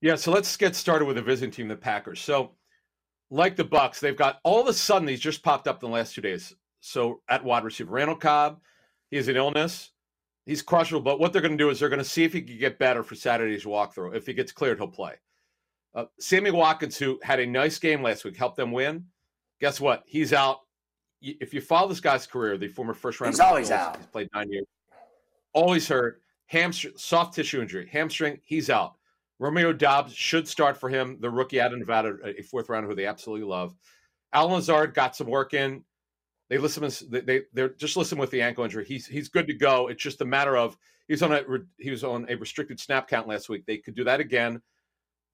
[0.01, 2.19] Yeah, so let's get started with the visiting team, the Packers.
[2.19, 2.53] So,
[3.29, 5.95] like the Bucks, they've got all of a sudden these just popped up in the
[5.95, 6.55] last two days.
[6.79, 8.59] So at wide receiver, Randall Cobb,
[9.09, 9.91] he has an illness.
[10.45, 12.41] He's questionable, but what they're going to do is they're going to see if he
[12.41, 14.15] can get better for Saturday's walkthrough.
[14.15, 15.15] If he gets cleared, he'll play.
[15.93, 19.03] Uh, Sammy Watkins, who had a nice game last week, helped them win.
[19.59, 20.03] Guess what?
[20.05, 20.59] He's out.
[21.21, 23.97] If you follow this guy's career, the former first round, he's always out.
[23.97, 24.67] He's played nine years.
[25.53, 26.21] Always hurt.
[26.45, 28.39] Hamstring, soft tissue injury, hamstring.
[28.43, 28.96] He's out.
[29.39, 31.17] Romeo Doubs should start for him.
[31.19, 33.75] The rookie out of Nevada, a fourth rounder who they absolutely love.
[34.33, 35.83] Al Lazard got some work in.
[36.49, 36.89] They listen.
[37.09, 38.85] They they're just listen with the ankle injury.
[38.85, 39.87] He's he's good to go.
[39.87, 40.77] It's just a matter of
[41.07, 41.43] he's on a
[41.77, 43.65] he was on a restricted snap count last week.
[43.65, 44.61] They could do that again.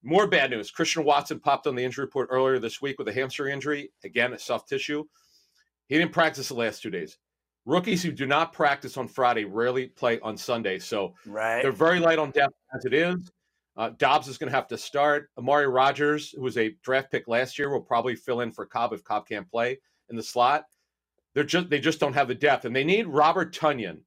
[0.01, 0.69] More bad news.
[0.69, 3.91] Christian Watson popped on the injury report earlier this week with a hamstring injury.
[4.03, 5.05] Again, a soft tissue.
[5.87, 7.17] He didn't practice the last two days.
[7.65, 10.79] Rookies who do not practice on Friday rarely play on Sunday.
[10.79, 11.61] So right.
[11.61, 13.31] they're very light on depth as it is.
[13.75, 15.29] Uh, Doubs is going to have to start.
[15.37, 18.93] Amari Rogers, who was a draft pick last year, will probably fill in for Cobb
[18.93, 20.65] if Cobb can't play in the slot.
[21.33, 23.99] They're just they just don't have the depth, and they need Robert Tonyan,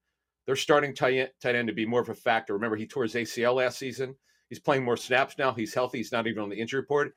[0.47, 2.55] They're starting tight end, to be more of a factor.
[2.55, 4.15] Remember, he tore his ACL last season.
[4.49, 5.53] He's playing more snaps now.
[5.53, 5.99] He's healthy.
[5.99, 7.15] He's not even on the injury report.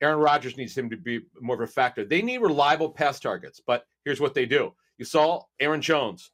[0.00, 2.04] Aaron Rodgers needs him to be more of a factor.
[2.04, 4.72] They need reliable pass targets, but here's what they do.
[4.96, 6.30] You saw Aaron Jones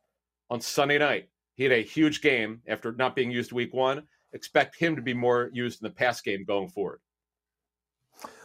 [0.51, 1.31] on Sunday night.
[1.55, 4.03] He had a huge game after not being used week one.
[4.35, 7.01] Expect him to be more used in the pass game going forward.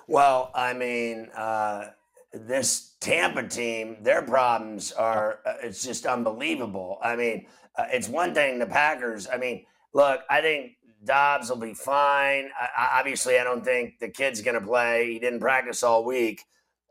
[0.07, 1.87] Well, I mean, uh,
[2.33, 6.99] this Tampa team, their problems are, uh, it's just unbelievable.
[7.03, 10.73] I mean, uh, it's one thing, the Packers, I mean, look, I think
[11.03, 12.49] Doubs will be fine.
[12.59, 15.13] I, obviously, I don't think the kid's going to play.
[15.13, 16.43] He didn't practice all week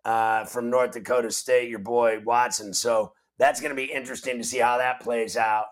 [0.04, 2.72] uh, from North Dakota State, your boy Watson.
[2.72, 5.66] So that's going to be interesting to see how that plays out.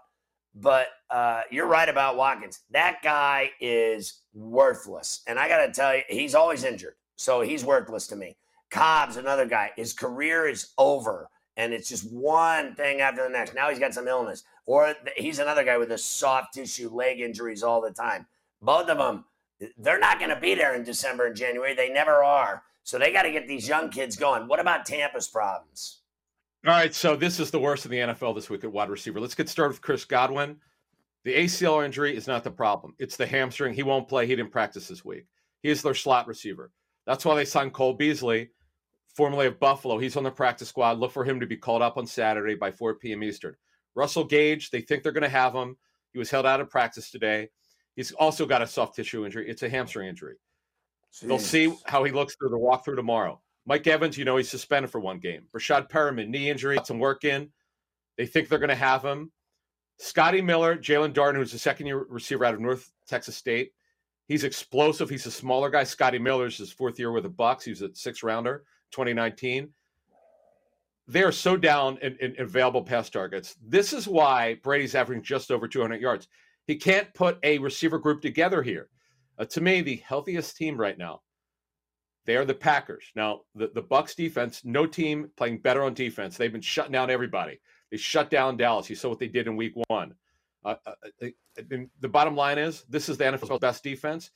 [0.58, 2.60] But uh, you're right about Watkins.
[2.70, 5.22] That guy is worthless.
[5.26, 6.94] And I got to tell you, he's always injured.
[7.16, 8.36] So he's worthless to me.
[8.70, 9.72] Cobb's another guy.
[9.76, 11.28] His career is over.
[11.58, 13.54] And it's just one thing after the next.
[13.54, 14.44] Now he's got some illness.
[14.64, 18.26] Or he's another guy with a soft tissue leg injuries all the time.
[18.62, 19.24] Both of them,
[19.78, 21.74] they're not going to be there in December and January.
[21.74, 22.62] They never are.
[22.82, 24.48] So they got to get these young kids going.
[24.48, 26.00] What about Tampa's problems?
[26.64, 29.20] All right, so this is the worst in the NFL this week at wide receiver.
[29.20, 30.56] Let's get started with Chris Godwin.
[31.24, 32.94] The ACL injury is not the problem.
[32.98, 33.74] It's the hamstring.
[33.74, 34.26] He won't play.
[34.26, 35.26] He didn't practice this week.
[35.62, 36.72] He is their slot receiver.
[37.06, 38.50] That's why they signed Cole Beasley,
[39.14, 39.98] formerly of Buffalo.
[39.98, 40.98] He's on the practice squad.
[40.98, 43.22] Look for him to be called up on Saturday by 4 p.m.
[43.22, 43.54] Eastern.
[43.94, 45.76] Russell Gage, they think they're going to have him.
[46.12, 47.48] He was held out of practice today.
[47.94, 49.48] He's also got a soft tissue injury.
[49.48, 50.36] It's a hamstring injury.
[51.12, 51.28] Jeez.
[51.28, 53.40] They'll see how he looks through the walkthrough tomorrow.
[53.66, 55.42] Mike Evans, you know, he's suspended for one game.
[55.52, 57.50] Breshad Perriman, knee injury, got some work in.
[58.16, 59.32] They think they're going to have him.
[59.98, 63.72] Scotty Miller, Jaelon Darden, who's a second year receiver out of North Texas State.
[64.28, 65.08] He's explosive.
[65.08, 65.84] He's a smaller guy.
[65.84, 67.64] Scotty Miller's his fourth year with the Bucks.
[67.64, 69.70] He was a six rounder, 2019
[71.08, 73.56] they are so down in, in, available pass targets.
[73.64, 76.28] This is why Brady's averaging just over 200 yards.
[76.66, 78.88] He can't put a receiver group together here.
[79.38, 81.20] Uh, to me, the healthiest team right now,
[82.26, 83.04] they are the Packers.
[83.14, 86.36] Now, the, the Bucks defense, no team playing better on defense.
[86.36, 87.60] They've been shutting down everybody.
[87.90, 88.90] They shut down Dallas.
[88.90, 90.14] You saw what they did in week one.
[90.64, 91.28] Uh, uh, uh
[92.00, 94.30] the bottom line is this is the NFL's best defense,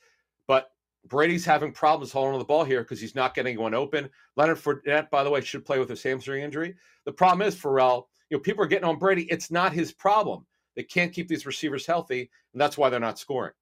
[0.47, 0.71] but
[1.05, 4.09] Brady's having problems holding on the ball here because he's not getting one open.
[4.37, 6.75] Leonard Fournette, by the way, should play with his hamstring injury.
[7.05, 9.23] The problem is, Ferrall, you know, people are getting on Brady.
[9.29, 10.45] It's not his problem.
[10.75, 13.53] They can't keep these receivers healthy, and that's why they're not scoring.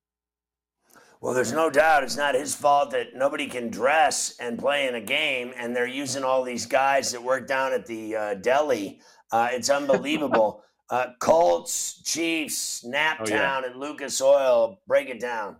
[1.21, 4.95] Well, there's no doubt it's not his fault that nobody can dress and play in
[4.95, 9.01] a game, and they're using all these guys that work down at the uh, deli.
[9.31, 10.63] Uh, it's unbelievable.
[10.89, 13.65] uh, Colts, Chiefs, Naptown, oh, yeah.
[13.65, 14.79] and Lucas Oil.
[14.87, 15.57] Break it down.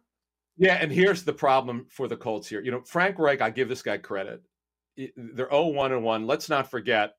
[0.57, 2.62] Yeah, and here's the problem for the Colts here.
[2.62, 4.41] You know, Frank Reich, I give this guy credit.
[4.97, 6.28] They're 0-1 and 1.
[6.28, 7.14] Let's not forget,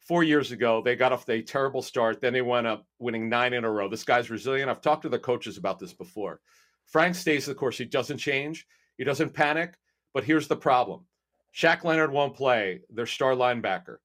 [0.00, 2.20] four years ago, they got off a terrible start.
[2.20, 3.88] Then they went up winning nine in a row.
[3.88, 4.70] This guy's resilient.
[4.70, 6.40] I've talked to the coaches about this before.
[6.90, 7.78] Frank stays the course.
[7.78, 8.66] He doesn't change.
[8.98, 9.78] He doesn't panic.
[10.12, 11.06] But here's the problem.
[11.54, 13.96] Shaq Leonard won't play, their star linebacker,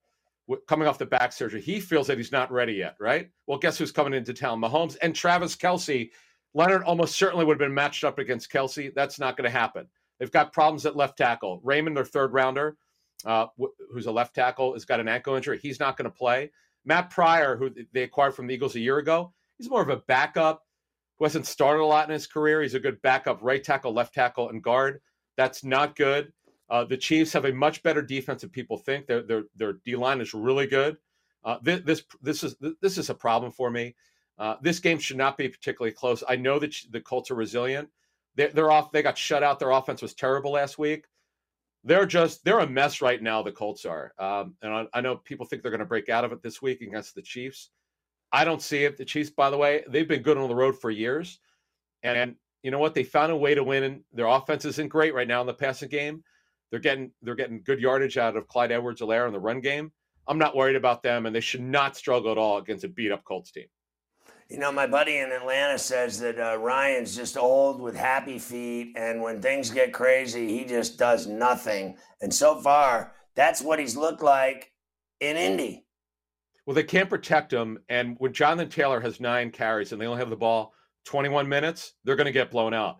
[0.67, 1.61] coming off the back surgery.
[1.61, 3.29] He feels that he's not ready yet, right?
[3.47, 4.61] Well, guess who's coming into town?
[4.61, 6.11] Mahomes and Travis Kelce.
[6.53, 8.93] Leonard almost certainly would have been matched up against Kelce.
[8.93, 9.87] That's not going to happen.
[10.19, 11.61] They've got problems at left tackle.
[11.65, 12.77] Raimann, their third rounder,
[13.25, 13.47] uh,
[13.91, 15.59] who's a left tackle, has got an ankle injury.
[15.61, 16.51] He's not going to play.
[16.85, 19.97] Matt Pryor, who they acquired from the Eagles a year ago, he's more of a
[20.07, 20.64] backup
[21.17, 22.61] who hasn't started a lot in his career.
[22.61, 25.01] He's a good backup right tackle, left tackle, and guard.
[25.37, 26.31] That's not good.
[26.69, 29.07] Uh, the Chiefs have a much better defense than people think.
[29.07, 30.97] Their their their D line is really good.
[31.43, 33.95] Uh, this, this this is this is a problem for me.
[34.37, 36.23] Uh, this game should not be particularly close.
[36.27, 37.89] I know that the Colts are resilient.
[38.35, 38.91] They're, they're off.
[38.91, 39.59] They got shut out.
[39.59, 41.05] Their offense was terrible last week.
[41.83, 43.43] They're just they're a mess right now.
[43.43, 46.25] The Colts are, um, and I, I know people think they're going to break out
[46.25, 47.69] of it this week against the Chiefs.
[48.35, 48.97] I don't see it.
[48.97, 51.39] The Chiefs, by the way, they've been good on the road for years,
[52.03, 52.93] and you know what?
[52.93, 54.03] They found a way to win.
[54.11, 56.21] Their offense isn't great right now in the passing game.
[56.69, 59.93] They're getting they're getting good yardage out of Clyde Edwards-Helaire in the run game.
[60.27, 63.13] I'm not worried about them, and they should not struggle at all against a beat
[63.13, 63.67] up Colts team.
[64.49, 68.97] You know, my buddy in Atlanta says that uh, Ryan's just old with happy feet,
[68.97, 71.95] and when things get crazy, he just does nothing.
[72.19, 74.73] And so far, that's what he's looked like
[75.21, 75.84] in Indy.
[76.65, 80.19] Well, they can't protect him, and when Jonathan Taylor has nine carries and they only
[80.19, 80.73] have the ball
[81.05, 82.97] 21 minutes, they're going to get blown out.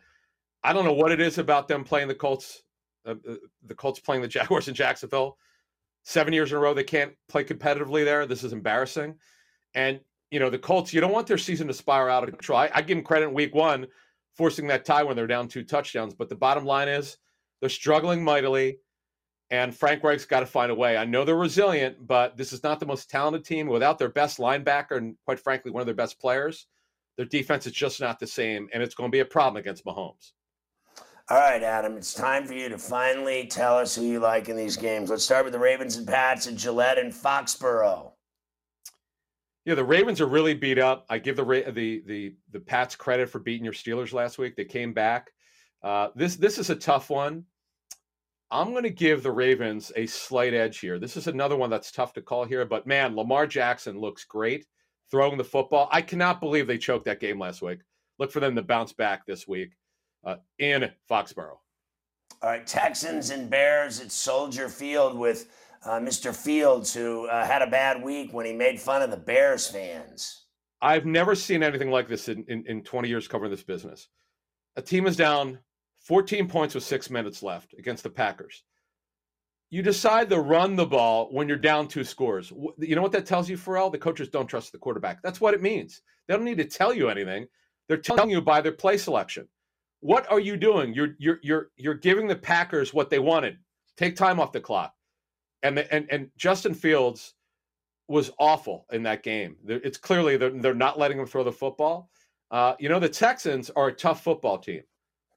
[0.63, 2.61] I don't know what it is about them playing the Colts,
[3.07, 3.35] uh, uh
[3.65, 5.37] the Colts playing the Jaguars in Jacksonville.
[6.03, 8.27] Seven years in a row, they can't play competitively there.
[8.27, 9.15] This is embarrassing.
[9.73, 9.99] And
[10.31, 12.59] you know, the Colts, you don't want their season to spiral out of control.
[12.59, 13.87] I, I give them credit in week one,
[14.35, 16.13] forcing that tie when they're down two touchdowns.
[16.13, 17.17] But the bottom line is
[17.59, 18.79] they're struggling mightily,
[19.51, 20.97] and Frank Reich's got to find a way.
[20.97, 24.39] I know they're resilient, but this is not the most talented team without their best
[24.39, 26.67] linebacker and, quite frankly, one of their best players.
[27.17, 29.85] Their defense is just not the same, and it's going to be a problem against
[29.85, 30.31] Mahomes.
[31.29, 34.55] All right, Adam, it's time for you to finally tell us who you like in
[34.55, 35.09] these games.
[35.09, 38.11] Let's start with the Ravens and Pats and Gillette and Foxborough.
[39.65, 41.05] Yeah, the Ravens are really beat up.
[41.09, 44.55] I give the the the the Pats credit for beating your Steelers last week.
[44.55, 45.31] They came back.
[45.81, 47.45] Uh, this this is a tough one.
[48.55, 50.97] I'm going to give the Ravens a slight edge here.
[50.97, 54.65] This is another one that's tough to call here, but man, Lamar Jackson looks great
[55.11, 55.89] throwing the football.
[55.91, 57.79] I cannot believe they choked that game last week.
[58.17, 59.71] Look for them to bounce back this week
[60.23, 61.57] uh, in Foxborough.
[62.41, 65.49] All right, Texans and Bears at Soldier Field with
[65.83, 66.33] uh, Mr.
[66.33, 70.45] Fields, who uh, had a bad week when he made fun of the Bears fans.
[70.81, 74.07] I've never seen anything like this in, in, in 20 years covering this business.
[74.77, 75.59] A team is down
[76.05, 78.63] 14 points with six minutes left against the Packers.
[79.69, 82.53] You decide to run the ball when you're down two scores.
[82.77, 83.89] You know what that tells you, Ferrall?
[83.89, 85.21] The coaches don't trust the quarterback.
[85.23, 86.01] That's what it means.
[86.27, 87.47] They don't need to tell you anything.
[87.87, 89.47] They're telling you by their play selection.
[89.99, 90.93] What are you doing?
[90.93, 93.57] You're you're you're you're giving the Packers what they wanted.
[93.97, 94.93] Take time off the clock
[95.65, 97.33] and the, and and Justin Fields
[98.07, 99.55] was awful in that game.
[99.67, 102.11] It's clearly they're, they're not letting him throw the football.
[102.51, 104.83] Uh, you know, the Texans are a tough football team.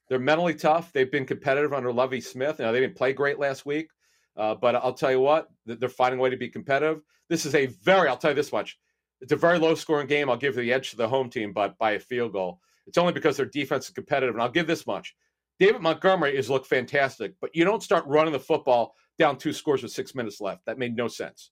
[0.08, 0.92] They're mentally tough.
[0.92, 2.58] They've been competitive under Lovie Smith.
[2.58, 3.90] Now they didn't play great last week,
[4.36, 7.02] uh, but I'll tell you what, they're finding a way to be competitive.
[7.28, 8.78] This is a very, I'll tell you this much,
[9.20, 10.30] it's a very low scoring game.
[10.30, 12.60] I'll give the edge to the home team, but by a field goal.
[12.86, 15.14] It's only because their defense is competitive, and I'll give this much.
[15.58, 19.82] David Montgomery is looked fantastic, but you don't start running the football down two scores
[19.82, 20.64] with six minutes left.
[20.66, 21.50] That made no sense.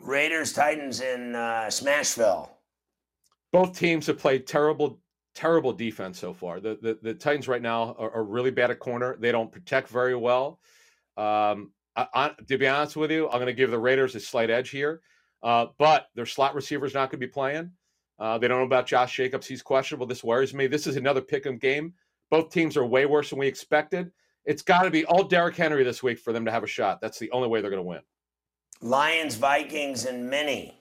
[0.00, 2.50] Raiders Titans in uh, Smashville.
[3.52, 5.00] Both teams have played terrible,
[5.36, 6.58] terrible defense so far.
[6.58, 9.16] The the, the Titans right now are, are, really bad at corner.
[9.20, 10.58] They don't protect very well.
[11.16, 14.20] Um, I, I, to be honest with you, I'm going to give the Raiders a
[14.20, 15.02] slight edge here.
[15.42, 17.70] Uh, but their slot receiver's not going to be playing.
[18.18, 19.46] Uh, they don't know about Josh Jacobs.
[19.46, 20.06] He's questionable.
[20.06, 20.66] This worries me.
[20.66, 21.92] This is another pick 'em game.
[22.30, 24.10] Both teams are way worse than we expected.
[24.46, 27.00] It's got to be all Derrick Henry this week for them to have a shot.
[27.00, 28.00] That's the only way they're going to win.
[28.80, 30.78] Lions, Vikings, and many.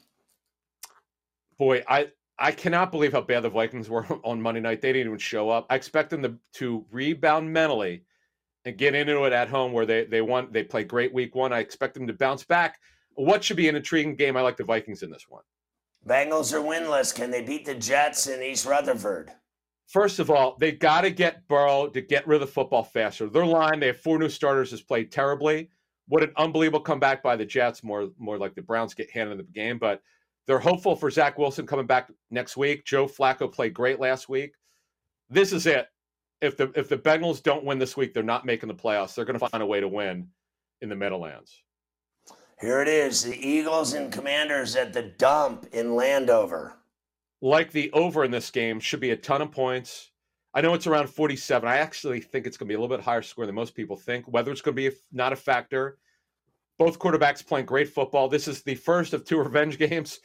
[1.58, 4.82] Boy, I I cannot believe how bad the Vikings were on Monday night.
[4.82, 5.66] They didn't even show up.
[5.70, 8.04] I expect them to, to rebound mentally
[8.66, 10.50] and get into it at home where they they won.
[10.52, 11.54] They play great week one.
[11.54, 12.80] I expect them to bounce back.
[13.14, 14.36] What should be an intriguing game?
[14.36, 15.44] I like the Vikings in this one.
[16.06, 17.16] Bengals are winless.
[17.16, 19.32] Can they beat the Jets in East Rutherford?
[19.88, 23.30] First of all, they got to get Burrow to get rid of the football faster.
[23.30, 25.70] Their line, they have four new starters, has played terribly.
[26.08, 27.84] What an unbelievable comeback by the Jets.
[27.84, 30.02] More, more like the Browns get handed the game, but
[30.48, 32.86] they're hopeful for Zach Wilson coming back next week.
[32.86, 34.54] Joe Flacco played great last week.
[35.30, 35.88] This is it.
[36.42, 39.16] If the if the Bengals don't win this week, they're not making the playoffs.
[39.16, 40.28] They're going to find a way to win
[40.82, 41.64] in the Meadowlands.
[42.60, 46.76] Here it is: the Eagles and Commanders at the dump in Landover
[47.46, 50.12] like the over in this game, should be a ton of points.
[50.54, 51.68] I know it's around 47.
[51.68, 53.96] I actually think it's going to be a little bit higher score than most people
[53.96, 54.26] think.
[54.26, 56.00] Whether it's going to be not a factor.
[56.78, 58.28] Both quarterbacks playing great football.
[58.28, 60.20] This is the first of two revenge games.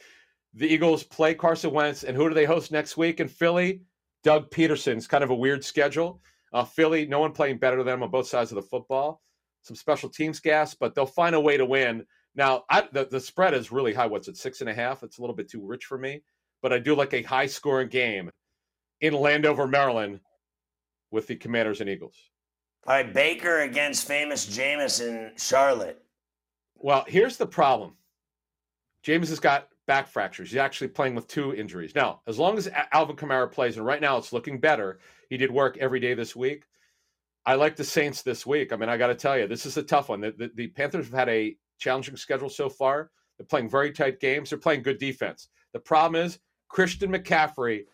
[0.53, 3.81] The Eagles play Carson Wentz, and who do they host next week in Philly?
[4.23, 4.97] Doug Pederson.
[4.97, 6.21] It's kind of a weird schedule.
[6.53, 9.21] Uh, Philly, no one playing better than them on both sides of the football.
[9.61, 12.05] Some special teams gas, but they'll find a way to win.
[12.35, 14.07] Now, I, the, the spread is really high.
[14.07, 15.03] What's it, six and a half?
[15.03, 16.21] It's a little bit too rich for me
[16.61, 18.29] but I do like a high scoring game
[19.01, 20.19] in Landover, Maryland
[21.11, 22.15] with the Commanders and Eagles.
[22.87, 26.00] All right, Baker against famous Jameis in Charlotte.
[26.83, 27.93] Well, here's the problem.
[29.05, 30.49] Jameis has got back fractures.
[30.49, 31.93] He's actually playing with two injuries.
[31.95, 35.51] Now, as long as Alvin Kamara plays, and right now it's looking better, he did
[35.51, 36.65] work every day this week.
[37.45, 38.73] I like the Saints this week.
[38.73, 40.21] I mean, I got to tell you, this is a tough one.
[40.21, 43.09] The, the, the, Panthers have had a challenging schedule so far.
[43.37, 44.49] They're playing very tight games.
[44.49, 45.49] They're playing good defense.
[45.73, 47.85] The problem is Christian McCaffrey,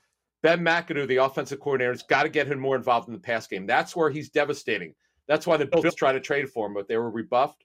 [0.44, 3.48] Ben McAdoo, the offensive coordinator, has got to get him more involved in the pass
[3.48, 3.66] game.
[3.66, 4.94] That's where he's devastating.
[5.28, 7.64] That's why the Bills tried to trade for him, but they were rebuffed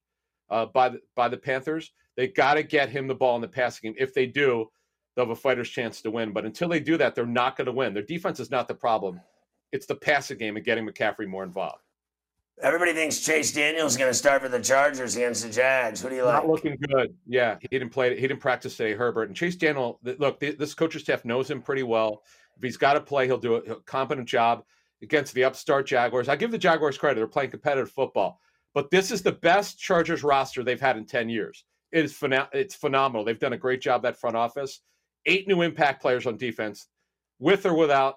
[0.53, 1.93] uh, by the, by the Panthers.
[2.17, 3.97] They got to get him the ball in the passing game.
[3.99, 4.71] If they do,
[5.17, 6.33] they'll have a fighter's chance to win.
[6.33, 7.95] But until they do that, they're not going to win.
[7.95, 9.21] Their defense is not the problem.
[9.73, 11.81] It's the passing game and getting McCaffrey more involved.
[12.63, 16.03] Everybody thinks Chase Daniels is going to start for the Chargers against the Jags.
[16.03, 16.35] Who do you like?
[16.35, 17.15] Not looking good.
[17.27, 18.15] Yeah, he didn't play.
[18.15, 18.93] He didn't practice today.
[18.93, 19.99] Herbert and Chase Daniel.
[20.05, 22.23] Look, this coaching staff knows him pretty well.
[22.57, 24.65] If he's got to play, he'll do a competent job
[25.03, 26.29] against the upstart Jaguars.
[26.29, 28.39] I give the Jaguars credit; they're playing competitive football.
[28.75, 31.65] But this is the best Chargers roster they've had in ten years.
[31.93, 32.19] It is
[32.53, 33.25] it's phenomenal.
[33.25, 34.81] They've done a great job that front office.
[35.27, 36.89] Eight new impact players on defense,
[37.39, 38.17] with or without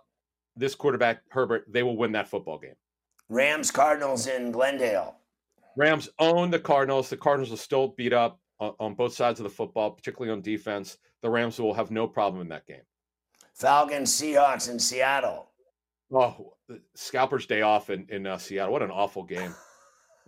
[0.55, 2.75] this quarterback Herbert, they will win that football game.
[3.29, 5.17] Rams Cardinals in Glendale.
[5.75, 7.09] Rams own the Cardinals.
[7.09, 10.41] The Cardinals will still beat up on, on, both sides of the football, particularly on
[10.41, 10.97] defense.
[11.21, 12.83] The Rams will have no problem in that game.
[13.53, 15.47] Falcons Seahawks in Seattle.
[16.13, 16.53] Oh,
[16.93, 18.71] scalper's day off in in uh, Seattle.
[18.71, 19.53] What an awful game.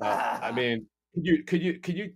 [0.02, 2.14] Uh, I mean, could you could you could you?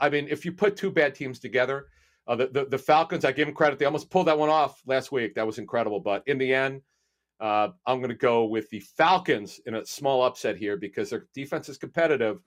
[0.00, 1.86] I mean, if you put two bad teams together,
[2.26, 3.78] uh, the, the, the Falcons, I give them credit.
[3.78, 5.34] They almost pulled that one off last week.
[5.34, 6.00] That was incredible.
[6.00, 6.82] But in the end,
[7.40, 11.26] uh, I'm going to go with the Falcons in a small upset here because their
[11.34, 12.40] defense is competitive.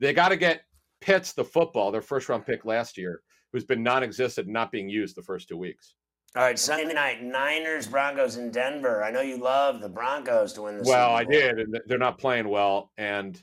[0.00, 0.62] They got to get
[1.00, 3.20] Pitts the football, their first round pick last year,
[3.52, 5.96] who's been non existent not being used the first two weeks.
[6.36, 9.04] All right, Sunday night, Niners, Broncos in Denver.
[9.04, 12.18] I know you love the Broncos to win the Well, I did, and they're not
[12.18, 12.90] playing well.
[12.96, 13.40] And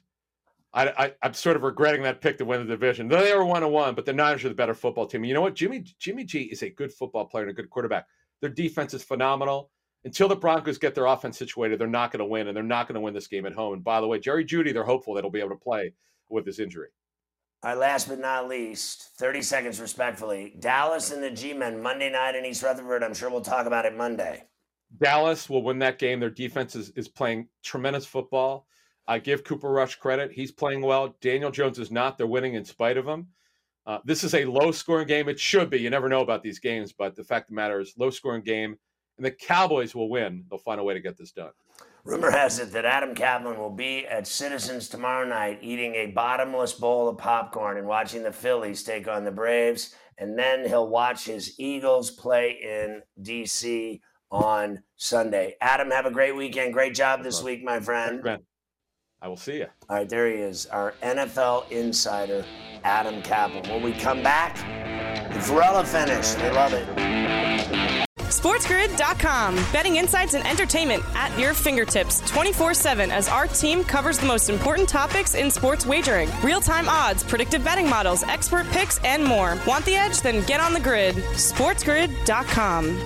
[0.74, 0.88] I,
[1.22, 3.08] I, am sort of regretting that pick to win the division.
[3.10, 5.22] They were one on one, but the Niners are the better football team.
[5.22, 5.56] And you know what?
[5.56, 8.06] Jimmy Jimmy G is a good football player and a good quarterback.
[8.40, 9.70] Their defense is phenomenal
[10.04, 12.88] until the Broncos get their offense situated, they're not going to win, and they're not
[12.88, 13.74] going to win this game at home.
[13.74, 15.94] And by the way, Jerry Jeudy, they're hopeful that he'll be able to play
[16.30, 16.88] with his injury.
[17.64, 20.56] All right, last but not least, 30 seconds respectfully.
[20.60, 23.04] Dallas and the G Men Monday night in East Rutherford.
[23.04, 24.46] I'm sure we'll talk about it Monday.
[25.00, 26.20] Dallas will win that game.
[26.20, 28.66] Their defense is, is playing tremendous football.
[29.08, 30.32] I give Cooper Rush credit.
[30.32, 31.16] He's playing well.
[31.22, 32.18] Daniel Jones is not.
[32.18, 33.28] They're winning in spite of him.
[33.86, 35.28] Uh, this is a low scoring game.
[35.28, 35.80] It should be.
[35.80, 38.44] You never know about these games, but the fact of the matter is, low scoring
[38.44, 38.78] game
[39.18, 40.46] and the Cowboys will win.
[40.50, 41.52] They'll find a way to get this done.
[42.04, 46.74] Rumor has it that Adam Caplan will be at Citizens tomorrow night eating a bottomless
[46.74, 49.96] bowl of popcorn and watching the Phillies take on the Braves.
[50.18, 54.02] And then he'll watch his Eagles play in D.C.
[54.32, 55.56] on Sunday.
[55.62, 56.74] Adam, have a great weekend.
[56.74, 58.24] Great job this week, my friend.
[59.22, 59.68] Thanks, I will see you.
[59.90, 62.46] All right, there he is, our NFL insider,
[62.84, 63.68] Adam Caplan.
[63.70, 64.56] When we come back,
[65.34, 66.32] the Ferrall finish.
[66.32, 66.88] They love it.
[68.18, 69.56] SportsGrid.com.
[69.74, 74.50] Betting insights and entertainment at your fingertips 24 7 as our team covers the most
[74.50, 79.58] important topics in sports wagering real time odds, predictive betting models, expert picks, and more.
[79.68, 80.22] Want the edge?
[80.22, 81.16] Then get on the grid.
[81.16, 83.06] SportsGrid.com.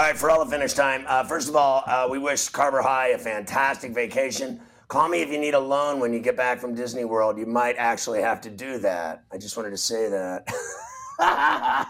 [0.00, 1.04] All right, for all the finish time.
[1.06, 4.58] Uh, first of all, uh, we wish Carver High a fantastic vacation.
[4.88, 7.36] Call me if you need a loan when you get back from Disney World.
[7.36, 9.24] You might actually have to do that.
[9.30, 10.48] I just wanted to say that.
[11.20, 11.86] I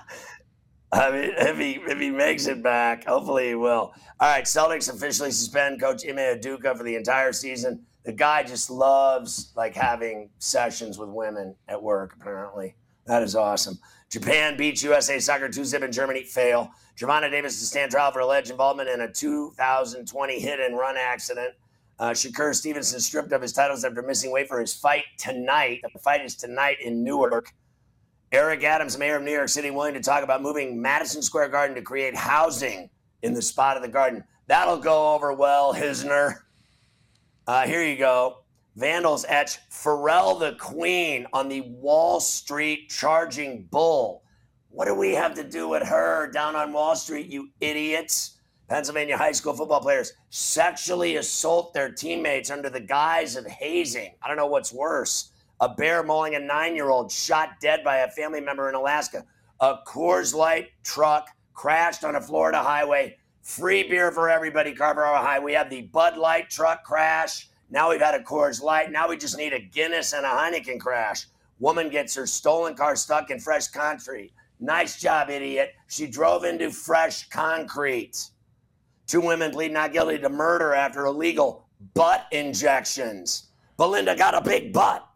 [0.92, 3.94] mean, if he if he makes it back, hopefully he will.
[4.18, 7.86] All right, Celtics officially suspend Coach Ime Udoka for the entire season.
[8.04, 12.16] The guy just loves like having sessions with women at work.
[12.20, 12.74] Apparently,
[13.06, 13.78] that is awesome.
[14.08, 16.24] Japan beats USA Soccer 2 zip in Germany.
[16.24, 16.72] Fail.
[17.00, 21.54] Gervonta Davis to stand trial for alleged involvement in a 2020 hit and run accident.
[21.98, 25.80] Uh, Shakur Stevenson stripped of his titles after missing weight for his fight tonight.
[25.94, 27.54] The fight is tonight in Newark.
[28.32, 31.74] Eric Adams, mayor of New York City, willing to talk about moving Madison Square Garden
[31.74, 32.90] to create housing
[33.22, 34.22] in the spot of the garden.
[34.46, 36.34] That'll go over well, Hisner.
[37.46, 38.44] Uh, here you go.
[38.76, 44.22] Vandals etch Pharrell the Queen on the Wall Street charging bull.
[44.72, 48.38] What do we have to do with her down on Wall Street, you idiots?
[48.68, 54.14] Pennsylvania high school football players sexually assault their teammates under the guise of hazing.
[54.22, 55.32] I don't know what's worse.
[55.60, 59.24] A bear mauling a nine year old shot dead by a family member in Alaska.
[59.58, 63.18] A Coors Light truck crashed on a Florida highway.
[63.42, 65.40] Free beer for everybody, Carver High.
[65.40, 67.48] We have the Bud Light truck crash.
[67.70, 68.92] Now we've had a Coors Light.
[68.92, 71.26] Now we just need a Guinness and a Heineken crash.
[71.58, 74.32] Woman gets her stolen car stuck in fresh concrete.
[74.60, 75.74] Nice job, idiot.
[75.88, 78.30] She drove into fresh concrete.
[79.06, 83.48] Two women plead not guilty to murder after illegal butt injections.
[83.78, 85.06] Belinda got a big butt.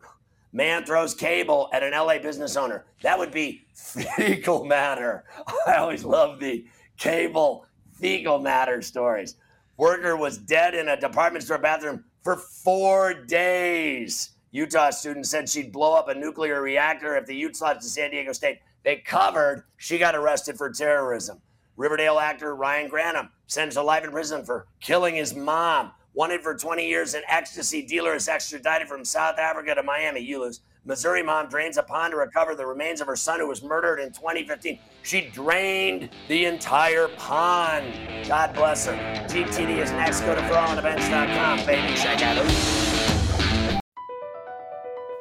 [0.53, 2.87] Man throws cable at an LA business owner.
[3.03, 5.25] That would be fecal matter.
[5.67, 6.65] I always love the
[6.97, 9.37] cable fecal matter stories.
[9.77, 14.31] Worker was dead in a department store bathroom for four days.
[14.53, 18.13] Utah student said she'd blow up a nuclear reactor if the Utes lost to San
[18.13, 18.61] Diego State.
[18.85, 19.65] They covered.
[19.77, 21.41] She got arrested for terrorism.
[21.77, 25.93] Riverdale actor Ryan Grantham sentenced to life in prison for killing his mom.
[26.13, 30.21] Wanted for 20 years, an ecstasy dealer is extradited from South Africa to Miami.
[30.21, 30.61] You lose.
[30.87, 33.99] Missouri mom drains a pond to recover the remains of her son who was murdered
[33.99, 34.79] in 2015.
[35.03, 37.91] She drained the entire pond.
[38.29, 38.93] God bless her.
[39.29, 40.21] GTD is next.
[40.21, 41.97] Go to ferrallonthebench.com, baby.
[41.97, 42.84] Check out it.